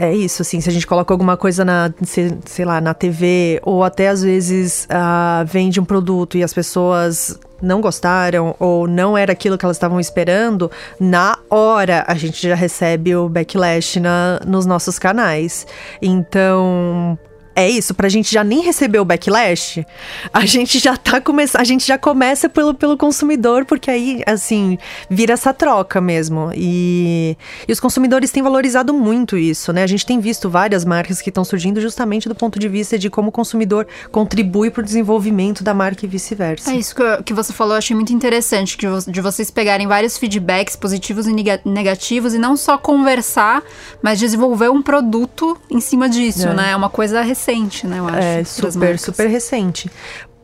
é 0.00 0.14
isso, 0.14 0.42
assim, 0.42 0.60
se 0.60 0.68
a 0.68 0.72
gente 0.72 0.86
coloca 0.86 1.12
alguma 1.12 1.36
coisa 1.36 1.64
na, 1.64 1.92
sei 2.04 2.64
lá, 2.64 2.80
na 2.80 2.94
TV, 2.94 3.60
ou 3.64 3.82
até 3.82 4.06
às 4.08 4.22
vezes 4.22 4.86
uh, 4.86 5.44
vende 5.44 5.80
um 5.80 5.84
produto 5.84 6.38
e 6.38 6.44
as 6.44 6.54
pessoas 6.54 7.36
não 7.60 7.80
gostaram 7.80 8.54
ou 8.60 8.86
não 8.86 9.18
era 9.18 9.32
aquilo 9.32 9.58
que 9.58 9.64
elas 9.64 9.76
estavam 9.76 9.98
esperando, 9.98 10.70
na 11.00 11.36
hora 11.50 12.04
a 12.06 12.14
gente 12.14 12.48
já 12.48 12.54
recebe 12.54 13.16
o 13.16 13.28
backlash 13.28 13.98
na, 13.98 14.40
nos 14.46 14.64
nossos 14.64 15.00
canais. 15.00 15.66
Então, 16.00 17.18
é 17.58 17.68
isso, 17.68 17.92
pra 17.92 18.08
gente 18.08 18.32
já 18.32 18.44
nem 18.44 18.62
receber 18.62 19.00
o 19.00 19.04
backlash, 19.04 19.84
a 20.32 20.46
gente 20.46 20.78
já 20.78 20.96
tá 20.96 21.20
começando, 21.20 21.60
a 21.60 21.64
gente 21.64 21.84
já 21.84 21.98
começa 21.98 22.48
pelo, 22.48 22.72
pelo 22.72 22.96
consumidor, 22.96 23.64
porque 23.64 23.90
aí, 23.90 24.22
assim, 24.26 24.78
vira 25.10 25.32
essa 25.32 25.52
troca 25.52 26.00
mesmo. 26.00 26.52
E, 26.54 27.36
e 27.66 27.72
os 27.72 27.80
consumidores 27.80 28.30
têm 28.30 28.44
valorizado 28.44 28.94
muito 28.94 29.36
isso, 29.36 29.72
né? 29.72 29.82
A 29.82 29.88
gente 29.88 30.06
tem 30.06 30.20
visto 30.20 30.48
várias 30.48 30.84
marcas 30.84 31.20
que 31.20 31.30
estão 31.30 31.44
surgindo 31.44 31.80
justamente 31.80 32.28
do 32.28 32.34
ponto 32.34 32.60
de 32.60 32.68
vista 32.68 32.96
de 32.96 33.10
como 33.10 33.30
o 33.30 33.32
consumidor 33.32 33.88
contribui 34.12 34.70
pro 34.70 34.80
desenvolvimento 34.80 35.64
da 35.64 35.74
marca 35.74 36.06
e 36.06 36.08
vice-versa. 36.08 36.70
É 36.70 36.76
isso 36.76 36.94
que, 36.94 37.22
que 37.24 37.34
você 37.34 37.52
falou, 37.52 37.74
eu 37.74 37.78
achei 37.78 37.96
muito 37.96 38.12
interessante, 38.12 38.78
de, 38.78 38.86
de 39.10 39.20
vocês 39.20 39.50
pegarem 39.50 39.88
vários 39.88 40.16
feedbacks 40.16 40.76
positivos 40.76 41.26
e 41.26 41.32
negativos 41.64 42.34
e 42.34 42.38
não 42.38 42.56
só 42.56 42.78
conversar, 42.78 43.64
mas 44.00 44.20
desenvolver 44.20 44.70
um 44.70 44.80
produto 44.80 45.58
em 45.68 45.80
cima 45.80 46.08
disso, 46.08 46.46
é. 46.46 46.54
né? 46.54 46.70
É 46.70 46.76
uma 46.76 46.88
coisa 46.88 47.20
recente 47.20 47.47
recente, 47.48 47.86
né? 47.86 47.98
Eu 47.98 48.08
acho. 48.08 48.18
É 48.18 48.44
super, 48.44 48.98
super 48.98 49.26
recente. 49.28 49.90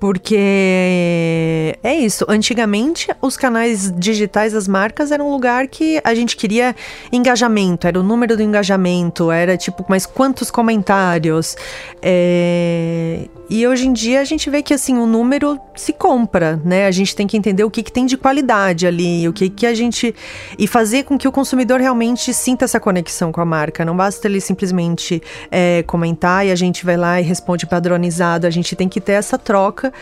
Porque 0.05 1.79
é 1.83 1.95
isso. 1.95 2.27
Antigamente, 2.29 3.11
os 3.23 3.39
canais 3.39 3.91
digitais 3.97 4.53
das 4.53 4.69
marcas 4.69 5.11
eram 5.11 5.29
um 5.29 5.31
lugar 5.31 5.67
que 5.67 5.99
a 6.05 6.15
gente 6.15 6.37
queria 6.37 6.77
engajamento, 7.11 7.87
era 7.87 7.99
o 7.99 8.03
número 8.03 8.37
do 8.37 8.43
engajamento, 8.43 9.31
era 9.31 9.57
tipo, 9.57 9.83
mas 9.89 10.05
quantos 10.05 10.51
comentários? 10.51 11.57
É... 12.03 13.31
E 13.49 13.67
hoje 13.67 13.87
em 13.87 13.93
dia 13.93 14.21
a 14.21 14.25
gente 14.25 14.51
vê 14.51 14.63
que 14.63 14.75
assim, 14.75 14.99
o 14.99 15.07
número 15.07 15.59
se 15.75 15.93
compra, 15.93 16.61
né? 16.65 16.87
A 16.87 16.91
gente 16.91 17.15
tem 17.17 17.27
que 17.27 17.37
entender 17.37 17.65
o 17.65 17.71
que, 17.71 17.83
que 17.83 17.93
tem 17.93 18.05
de 18.05 18.17
qualidade 18.17 18.87
ali, 18.87 19.27
o 19.27 19.33
que, 19.33 19.49
que 19.49 19.67
a 19.67 19.73
gente. 19.73 20.15
E 20.59 20.67
fazer 20.67 21.05
com 21.05 21.17
que 21.17 21.29
o 21.29 21.33
consumidor 21.33 21.81
realmente 21.81 22.33
sinta 22.35 22.65
essa 22.67 22.81
conexão 22.81 23.33
com 23.33 23.41
a 23.41 23.45
marca. 23.45 23.85
Não 23.85 23.97
basta 23.97 24.27
ele 24.27 24.41
simplesmente 24.41 25.23
é, 25.51 25.83
comentar 25.87 26.47
e 26.47 26.51
a 26.51 26.55
gente 26.55 26.85
vai 26.85 26.97
lá 26.97 27.21
e 27.21 27.25
responde 27.25 27.67
padronizado. 27.67 28.47
A 28.47 28.51
gente 28.51 28.75
tem 28.75 28.89
que 28.89 29.01
ter 29.01 29.13
essa 29.13 29.39
troca 29.39 29.94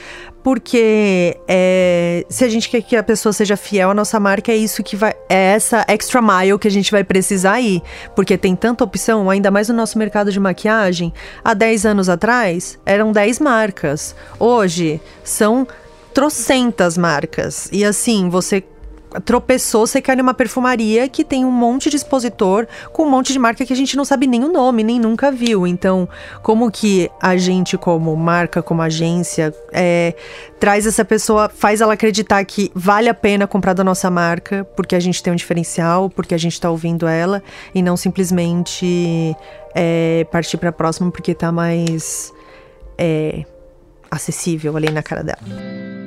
porque 0.42 1.38
é, 1.46 2.26
se 2.28 2.44
a 2.44 2.48
gente 2.48 2.68
quer 2.68 2.82
que 2.82 2.96
a 2.96 3.02
pessoa 3.02 3.32
seja 3.32 3.56
fiel 3.56 3.90
à 3.90 3.94
nossa 3.94 4.18
marca, 4.18 4.50
é 4.50 4.56
isso 4.56 4.82
que 4.82 4.96
vai. 4.96 5.14
É 5.28 5.54
essa 5.54 5.84
extra 5.88 6.20
mile 6.20 6.58
que 6.58 6.66
a 6.66 6.70
gente 6.70 6.90
vai 6.90 7.04
precisar 7.04 7.60
ir. 7.60 7.80
Porque 8.16 8.36
tem 8.36 8.56
tanta 8.56 8.82
opção, 8.82 9.30
ainda 9.30 9.50
mais 9.50 9.68
no 9.68 9.74
nosso 9.74 9.96
mercado 9.96 10.32
de 10.32 10.40
maquiagem. 10.40 11.12
Há 11.44 11.54
10 11.54 11.86
anos 11.86 12.08
atrás, 12.08 12.78
eram 12.84 13.12
10 13.12 13.38
marcas. 13.38 14.16
Hoje, 14.38 15.00
são 15.22 15.66
trocentas 16.12 16.98
marcas. 16.98 17.68
E 17.72 17.84
assim, 17.84 18.28
você 18.28 18.64
tropeçou, 19.20 19.86
você 19.86 20.00
quer 20.00 20.16
numa 20.16 20.34
perfumaria 20.34 21.08
que 21.08 21.24
tem 21.24 21.44
um 21.44 21.50
monte 21.50 21.90
de 21.90 21.96
expositor 21.96 22.66
com 22.92 23.04
um 23.04 23.10
monte 23.10 23.32
de 23.32 23.38
marca 23.38 23.64
que 23.64 23.72
a 23.72 23.76
gente 23.76 23.96
não 23.96 24.04
sabe 24.04 24.26
nem 24.26 24.44
o 24.44 24.52
nome, 24.52 24.82
nem 24.82 24.98
nunca 24.98 25.30
viu. 25.30 25.66
Então, 25.66 26.08
como 26.42 26.70
que 26.70 27.10
a 27.20 27.36
gente, 27.36 27.76
como 27.76 28.14
marca, 28.16 28.62
como 28.62 28.82
agência, 28.82 29.54
é, 29.72 30.14
traz 30.58 30.86
essa 30.86 31.04
pessoa, 31.04 31.48
faz 31.48 31.80
ela 31.80 31.94
acreditar 31.94 32.44
que 32.44 32.70
vale 32.74 33.08
a 33.08 33.14
pena 33.14 33.46
comprar 33.46 33.72
da 33.72 33.84
nossa 33.84 34.10
marca, 34.10 34.64
porque 34.76 34.94
a 34.94 35.00
gente 35.00 35.22
tem 35.22 35.32
um 35.32 35.36
diferencial, 35.36 36.08
porque 36.08 36.34
a 36.34 36.38
gente 36.38 36.60
tá 36.60 36.70
ouvindo 36.70 37.06
ela, 37.06 37.42
e 37.74 37.82
não 37.82 37.96
simplesmente 37.96 39.36
é, 39.74 40.26
partir 40.30 40.56
para 40.56 40.70
a 40.70 40.72
próxima 40.72 41.10
porque 41.10 41.34
tá 41.34 41.50
mais 41.50 42.32
é, 42.98 43.44
acessível 44.10 44.76
ali 44.76 44.90
na 44.90 45.02
cara 45.02 45.22
dela. 45.22 46.01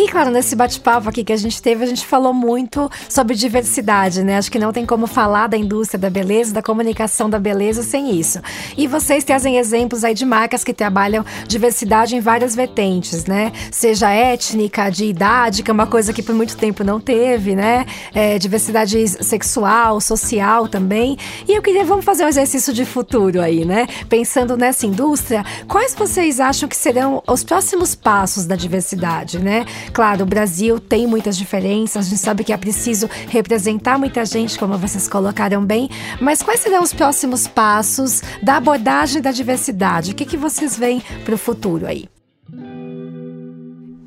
E 0.00 0.06
claro, 0.06 0.30
nesse 0.30 0.54
bate-papo 0.54 1.08
aqui 1.08 1.24
que 1.24 1.32
a 1.32 1.36
gente 1.36 1.60
teve, 1.60 1.82
a 1.82 1.86
gente 1.86 2.06
falou 2.06 2.32
muito 2.32 2.88
sobre 3.08 3.34
diversidade, 3.34 4.22
né? 4.22 4.38
Acho 4.38 4.48
que 4.48 4.56
não 4.56 4.72
tem 4.72 4.86
como 4.86 5.08
falar 5.08 5.48
da 5.48 5.56
indústria 5.56 5.98
da 5.98 6.08
beleza, 6.08 6.54
da 6.54 6.62
comunicação 6.62 7.28
da 7.28 7.36
beleza 7.36 7.82
sem 7.82 8.14
isso. 8.16 8.40
E 8.76 8.86
vocês 8.86 9.24
trazem 9.24 9.56
exemplos 9.56 10.04
aí 10.04 10.14
de 10.14 10.24
marcas 10.24 10.62
que 10.62 10.72
trabalham 10.72 11.24
diversidade 11.48 12.14
em 12.14 12.20
várias 12.20 12.54
vertentes, 12.54 13.24
né? 13.24 13.50
Seja 13.72 14.08
étnica, 14.08 14.88
de 14.88 15.04
idade, 15.04 15.64
que 15.64 15.70
é 15.70 15.74
uma 15.74 15.88
coisa 15.88 16.12
que 16.12 16.22
por 16.22 16.32
muito 16.32 16.56
tempo 16.56 16.84
não 16.84 17.00
teve, 17.00 17.56
né? 17.56 17.84
É, 18.14 18.38
diversidade 18.38 19.04
sexual, 19.24 20.00
social 20.00 20.68
também. 20.68 21.18
E 21.48 21.56
eu 21.56 21.60
queria, 21.60 21.84
vamos 21.84 22.04
fazer 22.04 22.24
um 22.24 22.28
exercício 22.28 22.72
de 22.72 22.84
futuro 22.84 23.40
aí, 23.40 23.64
né? 23.64 23.88
Pensando 24.08 24.56
nessa 24.56 24.86
indústria, 24.86 25.44
quais 25.66 25.92
vocês 25.92 26.38
acham 26.38 26.68
que 26.68 26.76
serão 26.76 27.20
os 27.26 27.42
próximos 27.42 27.96
passos 27.96 28.46
da 28.46 28.54
diversidade, 28.54 29.40
né? 29.40 29.66
Claro, 29.92 30.22
o 30.22 30.26
Brasil 30.26 30.78
tem 30.78 31.06
muitas 31.06 31.36
diferenças, 31.36 32.06
a 32.06 32.10
gente 32.10 32.20
sabe 32.20 32.44
que 32.44 32.52
é 32.52 32.56
preciso 32.56 33.08
representar 33.28 33.98
muita 33.98 34.24
gente, 34.24 34.58
como 34.58 34.76
vocês 34.78 35.08
colocaram 35.08 35.64
bem, 35.64 35.88
mas 36.20 36.42
quais 36.42 36.60
serão 36.60 36.82
os 36.82 36.92
próximos 36.92 37.46
passos 37.46 38.22
da 38.42 38.56
abordagem 38.56 39.20
da 39.20 39.32
diversidade? 39.32 40.12
O 40.12 40.14
que, 40.14 40.24
que 40.24 40.36
vocês 40.36 40.76
veem 40.76 41.02
para 41.24 41.34
o 41.34 41.38
futuro 41.38 41.86
aí? 41.86 42.08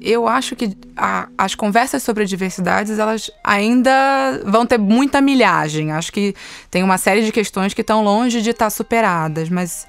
eu 0.02 0.28
acho 0.28 0.56
que 0.56 0.76
a, 0.98 1.30
as 1.38 1.54
conversas 1.54 2.02
sobre 2.02 2.26
diversidades 2.26 2.98
elas 2.98 3.30
ainda 3.44 4.41
vão 4.46 4.65
ter 4.65 4.80
muita 4.80 5.22
milhagem. 5.22 5.91
Acho 5.91 6.12
que 6.12 6.34
tem 6.72 6.82
uma 6.82 6.98
série 6.98 7.24
de 7.24 7.32
questões 7.32 7.74
que 7.74 7.82
estão 7.82 8.04
longe 8.04 8.41
de 8.41 8.50
estar 8.50 8.72
superadas, 8.72 9.48
mas 9.48 9.86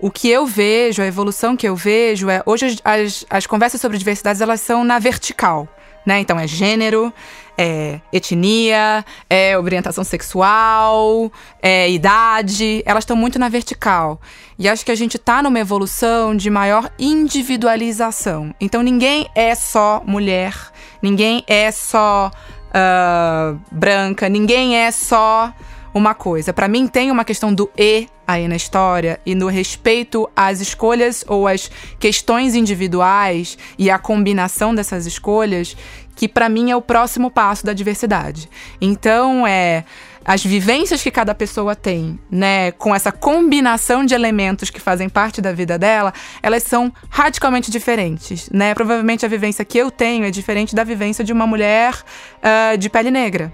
o 0.00 0.10
que 0.10 0.28
eu 0.28 0.46
vejo, 0.46 1.02
a 1.02 1.06
evolução 1.06 1.56
que 1.56 1.68
eu 1.68 1.76
vejo 1.76 2.28
é 2.28 2.42
hoje 2.44 2.78
as, 2.84 3.24
as 3.30 3.46
conversas 3.46 3.80
sobre 3.80 3.96
diversidades 3.96 4.40
elas 4.40 4.60
são 4.60 4.84
na 4.84 4.98
vertical, 4.98 5.68
né? 6.04 6.20
Então 6.20 6.38
é 6.38 6.46
gênero, 6.46 7.12
é 7.56 8.00
etnia, 8.12 9.04
é 9.30 9.56
orientação 9.56 10.04
sexual, 10.04 11.32
é 11.62 11.90
idade, 11.90 12.82
elas 12.84 13.04
estão 13.04 13.16
muito 13.16 13.38
na 13.38 13.48
vertical. 13.48 14.20
E 14.58 14.68
acho 14.68 14.84
que 14.84 14.92
a 14.92 14.96
gente 14.96 15.16
está 15.16 15.42
numa 15.42 15.58
evolução 15.58 16.36
de 16.36 16.50
maior 16.50 16.90
individualização. 16.98 18.54
Então 18.60 18.82
ninguém 18.82 19.28
é 19.34 19.54
só 19.54 20.02
mulher, 20.04 20.54
ninguém 21.00 21.44
é 21.46 21.70
só 21.70 22.30
uh, 22.74 23.60
branca, 23.70 24.28
ninguém 24.28 24.76
é 24.76 24.90
só 24.90 25.52
uma 25.94 26.14
coisa. 26.14 26.52
Para 26.52 26.68
mim 26.68 26.86
tem 26.86 27.10
uma 27.10 27.24
questão 27.24 27.54
do 27.54 27.70
e 27.78 28.08
aí 28.26 28.48
na 28.48 28.56
história 28.56 29.20
e 29.24 29.34
no 29.34 29.48
respeito 29.48 30.28
às 30.34 30.60
escolhas 30.60 31.24
ou 31.28 31.46
às 31.46 31.70
questões 31.98 32.54
individuais 32.54 33.58
e 33.78 33.90
a 33.90 33.98
combinação 33.98 34.74
dessas 34.74 35.06
escolhas 35.06 35.76
que 36.16 36.28
para 36.28 36.48
mim 36.48 36.70
é 36.70 36.76
o 36.76 36.82
próximo 36.82 37.30
passo 37.30 37.66
da 37.66 37.72
diversidade. 37.72 38.48
Então 38.80 39.46
é 39.46 39.84
as 40.24 40.42
vivências 40.42 41.02
que 41.02 41.10
cada 41.10 41.34
pessoa 41.34 41.76
tem, 41.76 42.18
né, 42.30 42.72
com 42.72 42.94
essa 42.94 43.12
combinação 43.12 44.06
de 44.06 44.14
elementos 44.14 44.70
que 44.70 44.80
fazem 44.80 45.08
parte 45.08 45.42
da 45.42 45.52
vida 45.52 45.78
dela, 45.78 46.14
elas 46.42 46.62
são 46.62 46.90
radicalmente 47.10 47.70
diferentes, 47.70 48.48
né? 48.50 48.72
Provavelmente 48.74 49.26
a 49.26 49.28
vivência 49.28 49.64
que 49.66 49.76
eu 49.76 49.90
tenho 49.90 50.24
é 50.24 50.30
diferente 50.30 50.74
da 50.74 50.82
vivência 50.82 51.22
de 51.22 51.32
uma 51.32 51.46
mulher 51.46 51.94
uh, 51.94 52.78
de 52.78 52.88
pele 52.88 53.10
negra, 53.10 53.52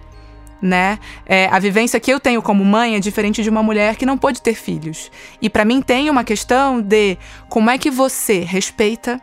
né? 0.61 0.99
É, 1.27 1.47
a 1.47 1.59
vivência 1.59 1.99
que 2.01 2.11
eu 2.11 2.21
tenho 2.21 2.43
como 2.43 2.65
mãe 2.65 2.97
é 2.97 3.01
diferente 3.01 3.43
de 3.43 3.51
uma 3.51 3.63
mulher 3.63 3.97
que 3.97 4.07
não 4.07 4.19
pôde 4.19 4.43
ter 4.43 4.55
filhos. 4.55 5.11
E 5.41 5.49
para 5.49 5.65
mim 5.65 5.81
tem 5.81 6.11
uma 6.11 6.25
questão 6.25 6.81
de 6.81 7.17
como 7.49 7.71
é 7.71 7.79
que 7.79 7.91
você 7.91 8.41
respeita 8.41 9.21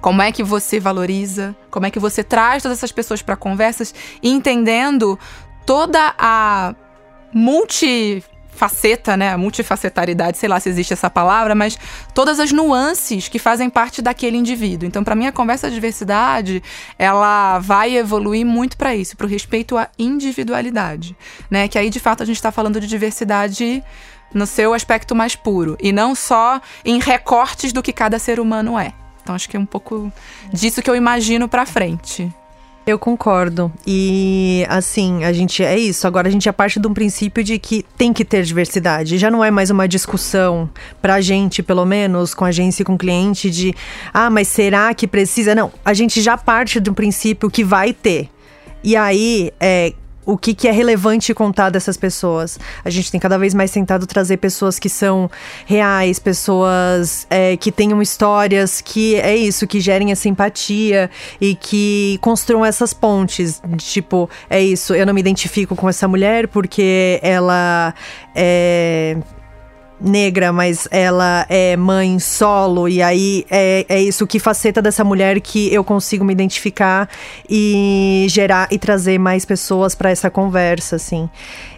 como 0.00 0.22
é 0.22 0.32
que 0.32 0.42
você 0.42 0.80
valoriza? 0.80 1.54
Como 1.70 1.84
é 1.84 1.90
que 1.90 1.98
você 1.98 2.24
traz 2.24 2.62
todas 2.62 2.78
essas 2.78 2.90
pessoas 2.90 3.20
para 3.20 3.36
conversas, 3.36 3.94
entendendo 4.22 5.18
toda 5.66 6.14
a 6.18 6.74
multifaceta, 8.60 9.16
né? 9.16 9.36
Multifacetaridade, 9.36 10.36
sei 10.36 10.48
lá 10.48 10.60
se 10.60 10.68
existe 10.68 10.92
essa 10.92 11.08
palavra, 11.08 11.54
mas 11.54 11.78
todas 12.12 12.38
as 12.38 12.52
nuances 12.52 13.28
que 13.28 13.38
fazem 13.38 13.70
parte 13.70 14.02
daquele 14.02 14.36
indivíduo. 14.36 14.86
Então, 14.86 15.02
para 15.02 15.14
mim, 15.14 15.26
a 15.26 15.32
conversa 15.32 15.68
de 15.68 15.74
diversidade, 15.74 16.62
ela 16.98 17.58
vai 17.58 17.96
evoluir 17.96 18.44
muito 18.44 18.76
para 18.76 18.94
isso, 18.94 19.16
para 19.16 19.26
o 19.26 19.28
respeito 19.28 19.78
à 19.78 19.88
individualidade, 19.98 21.16
né? 21.50 21.68
Que 21.68 21.78
aí, 21.78 21.88
de 21.88 22.00
fato, 22.00 22.22
a 22.22 22.26
gente 22.26 22.36
está 22.36 22.52
falando 22.52 22.80
de 22.80 22.86
diversidade 22.86 23.82
no 24.32 24.46
seu 24.46 24.74
aspecto 24.74 25.14
mais 25.14 25.34
puro 25.34 25.76
e 25.80 25.90
não 25.90 26.14
só 26.14 26.60
em 26.84 27.00
recortes 27.00 27.72
do 27.72 27.82
que 27.82 27.92
cada 27.92 28.18
ser 28.18 28.38
humano 28.38 28.78
é. 28.78 28.92
Então 29.22 29.34
acho 29.34 29.48
que 29.48 29.56
é 29.56 29.60
um 29.60 29.66
pouco 29.66 30.12
disso 30.52 30.80
que 30.82 30.88
eu 30.88 30.94
imagino 30.94 31.48
para 31.48 31.66
frente. 31.66 32.32
Eu 32.90 32.98
concordo. 32.98 33.72
E 33.86 34.66
assim, 34.68 35.22
a 35.22 35.32
gente 35.32 35.62
é 35.62 35.78
isso. 35.78 36.08
Agora 36.08 36.26
a 36.26 36.30
gente 36.30 36.48
é 36.48 36.52
parte 36.52 36.80
de 36.80 36.88
um 36.88 36.92
princípio 36.92 37.44
de 37.44 37.56
que 37.56 37.84
tem 37.96 38.12
que 38.12 38.24
ter 38.24 38.42
diversidade. 38.42 39.16
Já 39.16 39.30
não 39.30 39.44
é 39.44 39.50
mais 39.50 39.70
uma 39.70 39.86
discussão 39.86 40.68
pra 41.00 41.20
gente, 41.20 41.62
pelo 41.62 41.86
menos, 41.86 42.34
com 42.34 42.44
a 42.44 42.48
agência 42.48 42.82
e 42.82 42.84
com 42.84 42.94
o 42.94 42.98
cliente, 42.98 43.48
de 43.48 43.72
ah, 44.12 44.28
mas 44.28 44.48
será 44.48 44.92
que 44.92 45.06
precisa? 45.06 45.54
Não, 45.54 45.70
a 45.84 45.94
gente 45.94 46.20
já 46.20 46.36
parte 46.36 46.80
do 46.80 46.92
princípio 46.92 47.48
que 47.48 47.62
vai 47.62 47.92
ter. 47.92 48.28
E 48.82 48.96
aí, 48.96 49.52
é, 49.60 49.92
o 50.30 50.38
que, 50.38 50.54
que 50.54 50.68
é 50.68 50.70
relevante 50.70 51.34
contar 51.34 51.70
dessas 51.70 51.96
pessoas. 51.96 52.58
A 52.84 52.90
gente 52.90 53.10
tem 53.10 53.20
cada 53.20 53.36
vez 53.36 53.52
mais 53.52 53.70
tentado 53.70 54.06
trazer 54.06 54.36
pessoas 54.36 54.78
que 54.78 54.88
são 54.88 55.30
reais, 55.66 56.18
pessoas 56.18 57.26
é, 57.28 57.56
que 57.56 57.72
tenham 57.72 58.00
histórias 58.00 58.80
que 58.80 59.16
é 59.16 59.36
isso, 59.36 59.66
que 59.66 59.80
gerem 59.80 60.12
essa 60.12 60.28
empatia 60.28 61.10
e 61.40 61.54
que 61.54 62.18
construam 62.20 62.64
essas 62.64 62.94
pontes. 62.94 63.60
Tipo, 63.78 64.30
é 64.48 64.62
isso, 64.62 64.94
eu 64.94 65.04
não 65.04 65.12
me 65.12 65.20
identifico 65.20 65.74
com 65.74 65.88
essa 65.88 66.06
mulher 66.06 66.46
porque 66.48 67.18
ela 67.22 67.92
é 68.34 69.16
negra, 70.00 70.52
mas 70.52 70.88
ela 70.90 71.46
é 71.48 71.76
mãe 71.76 72.18
solo, 72.18 72.88
e 72.88 73.02
aí 73.02 73.44
é, 73.50 73.84
é 73.88 74.00
isso, 74.00 74.26
que 74.26 74.38
faceta 74.38 74.80
dessa 74.80 75.04
mulher 75.04 75.40
que 75.40 75.72
eu 75.72 75.84
consigo 75.84 76.24
me 76.24 76.32
identificar 76.32 77.08
e 77.48 78.26
gerar 78.28 78.68
e 78.70 78.78
trazer 78.78 79.18
mais 79.18 79.44
pessoas 79.44 79.94
para 79.94 80.10
essa 80.10 80.30
conversa, 80.30 80.96
assim. 80.96 81.28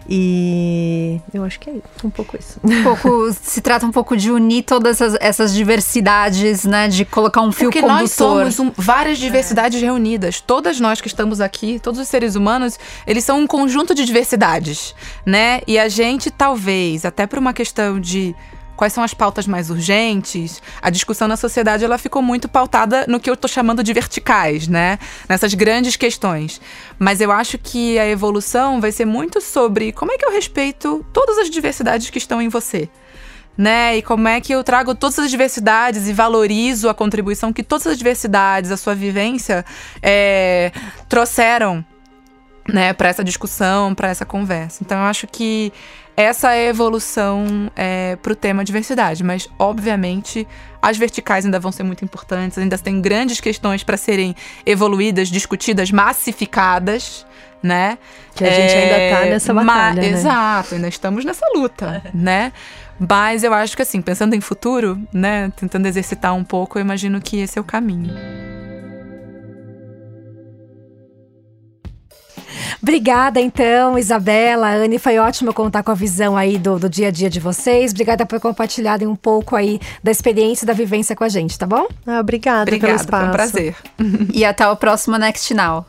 E 0.07 1.19
eu 1.33 1.43
acho 1.43 1.59
que 1.59 1.69
é 1.69 1.73
um 2.03 2.09
pouco 2.09 2.37
isso. 2.37 2.59
Um 2.63 2.83
pouco, 2.83 3.31
se 3.41 3.61
trata 3.61 3.85
um 3.85 3.91
pouco 3.91 4.17
de 4.17 4.31
unir 4.31 4.63
todas 4.63 4.99
essas, 4.99 5.17
essas 5.21 5.53
diversidades, 5.53 6.65
né? 6.65 6.87
De 6.87 7.05
colocar 7.05 7.41
um 7.41 7.51
fio 7.51 7.67
Porque 7.67 7.81
condutor. 7.81 8.01
nós 8.01 8.11
somos 8.11 8.59
um, 8.59 8.71
várias 8.75 9.17
diversidades 9.17 9.81
é. 9.81 9.85
reunidas. 9.85 10.41
Todas 10.41 10.79
nós 10.79 10.99
que 10.99 11.07
estamos 11.07 11.39
aqui, 11.39 11.79
todos 11.79 11.99
os 11.99 12.07
seres 12.07 12.35
humanos, 12.35 12.77
eles 13.07 13.23
são 13.23 13.39
um 13.39 13.47
conjunto 13.47 13.95
de 13.95 14.05
diversidades, 14.05 14.93
né? 15.25 15.61
E 15.65 15.79
a 15.79 15.87
gente 15.87 16.29
talvez, 16.29 17.05
até 17.05 17.25
por 17.25 17.39
uma 17.39 17.53
questão 17.53 17.99
de 17.99 18.35
quais 18.75 18.93
são 18.93 19.03
as 19.03 19.13
pautas 19.13 19.47
mais 19.47 19.69
urgentes, 19.69 20.61
a 20.81 20.89
discussão 20.89 21.27
na 21.27 21.37
sociedade 21.37 21.83
ela 21.83 21.97
ficou 21.97 22.21
muito 22.21 22.47
pautada 22.47 23.05
no 23.07 23.19
que 23.19 23.29
eu 23.29 23.33
estou 23.33 23.49
chamando 23.49 23.83
de 23.83 23.93
verticais, 23.93 24.67
né? 24.67 24.99
Nessas 25.27 25.53
grandes 25.53 25.95
questões. 25.95 26.59
Mas 26.97 27.21
eu 27.21 27.31
acho 27.31 27.57
que 27.57 27.97
a 27.99 28.07
evolução 28.07 28.81
vai 28.81 28.91
ser 28.91 29.05
muito 29.05 29.41
sobre 29.41 29.91
como 29.91 30.11
é 30.11 30.17
que 30.17 30.25
eu 30.25 30.31
respeito 30.31 31.05
todas 31.13 31.37
as 31.37 31.49
diversidades 31.49 32.09
que 32.09 32.17
estão 32.17 32.41
em 32.41 32.49
você. 32.49 32.89
Né? 33.55 33.97
E 33.97 34.01
como 34.01 34.27
é 34.27 34.41
que 34.41 34.51
eu 34.51 34.63
trago 34.63 34.95
todas 34.95 35.19
as 35.19 35.29
diversidades 35.29 36.07
e 36.07 36.13
valorizo 36.13 36.89
a 36.89 36.93
contribuição 36.93 37.53
que 37.53 37.61
todas 37.61 37.85
as 37.85 37.97
diversidades, 37.99 38.71
a 38.71 38.77
sua 38.77 38.95
vivência, 38.95 39.63
é, 40.01 40.71
trouxeram 41.07 41.85
né, 42.67 42.93
para 42.93 43.09
essa 43.09 43.23
discussão, 43.23 43.93
para 43.93 44.09
essa 44.09 44.25
conversa. 44.25 44.83
Então 44.83 44.97
eu 44.97 45.05
acho 45.05 45.27
que 45.27 45.71
essa 46.15 46.53
é 46.53 46.67
a 46.67 46.69
evolução 46.69 47.71
é, 47.75 48.15
para 48.17 48.33
o 48.33 48.35
tema 48.35 48.63
diversidade, 48.63 49.23
mas 49.23 49.49
obviamente 49.57 50.47
as 50.81 50.97
verticais 50.97 51.45
ainda 51.45 51.59
vão 51.59 51.71
ser 51.71 51.83
muito 51.83 52.05
importantes, 52.05 52.57
ainda 52.57 52.77
tem 52.77 53.01
grandes 53.01 53.39
questões 53.39 53.83
para 53.83 53.97
serem 53.97 54.35
evoluídas, 54.65 55.29
discutidas, 55.29 55.91
massificadas, 55.91 57.25
né? 57.61 57.97
Que 58.35 58.43
a 58.43 58.47
é, 58.47 58.53
gente 58.53 58.75
ainda 58.75 59.03
está 59.03 59.25
nessa 59.25 59.53
batalha, 59.53 60.01
né? 60.01 60.09
Exato, 60.09 60.75
ainda 60.75 60.87
estamos 60.87 61.25
nessa 61.25 61.45
luta, 61.55 62.03
né? 62.13 62.51
Mas 62.99 63.43
eu 63.43 63.53
acho 63.53 63.75
que 63.75 63.81
assim, 63.81 64.01
pensando 64.01 64.35
em 64.35 64.41
futuro, 64.41 65.01
né, 65.11 65.51
tentando 65.55 65.87
exercitar 65.87 66.33
um 66.35 66.43
pouco, 66.43 66.77
eu 66.77 66.81
imagino 66.81 67.19
que 67.19 67.39
esse 67.39 67.57
é 67.57 67.61
o 67.61 67.63
caminho. 67.63 68.13
Obrigada, 72.81 73.39
então, 73.39 73.97
Isabela, 73.97 74.69
Anne. 74.69 74.99
Foi 74.99 75.17
ótimo 75.17 75.53
contar 75.53 75.83
com 75.83 75.91
a 75.91 75.95
visão 75.95 76.35
aí 76.35 76.57
do, 76.57 76.79
do 76.79 76.89
dia 76.89 77.07
a 77.07 77.11
dia 77.11 77.29
de 77.29 77.39
vocês. 77.39 77.91
Obrigada 77.91 78.25
por 78.25 78.39
compartilharem 78.39 79.07
um 79.07 79.15
pouco 79.15 79.55
aí 79.55 79.79
da 80.03 80.11
experiência 80.11 80.65
e 80.65 80.67
da 80.67 80.73
vivência 80.73 81.15
com 81.15 81.23
a 81.23 81.29
gente, 81.29 81.57
tá 81.57 81.65
bom? 81.65 81.87
Ah, 82.05 82.19
obrigada, 82.19 82.63
obrigada 82.63 82.93
pelo 82.93 83.01
espaço. 83.01 83.21
Foi 83.21 83.29
um 83.29 83.31
prazer. 83.31 83.75
e 84.33 84.45
até 84.45 84.67
o 84.67 84.75
próximo 84.75 85.17
Next 85.17 85.53
Now. 85.53 85.85